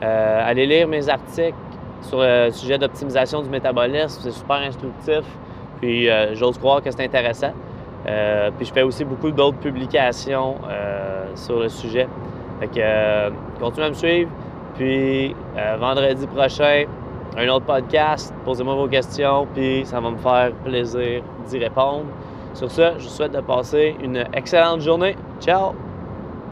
allez 0.00 0.66
lire 0.66 0.86
mes 0.86 1.08
articles 1.08 1.54
sur 2.02 2.20
le 2.20 2.50
sujet 2.50 2.78
d'optimisation 2.78 3.42
du 3.42 3.48
métabolisme. 3.48 4.20
C'est 4.22 4.30
super 4.30 4.56
instructif. 4.56 5.24
Puis 5.82 6.08
euh, 6.08 6.34
j'ose 6.34 6.56
croire 6.58 6.80
que 6.80 6.90
c'est 6.90 7.04
intéressant. 7.04 7.52
Euh, 8.06 8.50
puis 8.56 8.66
je 8.66 8.72
fais 8.72 8.82
aussi 8.82 9.04
beaucoup 9.04 9.32
d'autres 9.32 9.58
publications 9.58 10.56
euh, 10.70 11.26
sur 11.34 11.60
le 11.60 11.68
sujet. 11.68 12.08
Fait 12.60 12.68
que 12.68 13.58
continuez 13.58 13.86
à 13.86 13.90
me 13.90 13.94
suivre. 13.94 14.30
Puis 14.76 15.34
vendredi 15.78 16.26
prochain, 16.28 16.84
un 17.36 17.48
autre 17.48 17.66
podcast. 17.66 18.34
Posez-moi 18.44 18.74
vos 18.74 18.88
questions, 18.88 19.46
puis 19.54 19.84
ça 19.84 20.00
va 20.00 20.10
me 20.10 20.18
faire 20.18 20.52
plaisir 20.64 21.22
d'y 21.48 21.58
répondre. 21.58 22.06
Sur 22.54 22.70
ce, 22.70 22.92
je 22.98 23.04
vous 23.04 23.10
souhaite 23.10 23.32
de 23.32 23.40
passer 23.40 23.96
une 24.02 24.24
excellente 24.34 24.80
journée. 24.80 25.16
Ciao! 25.40 25.72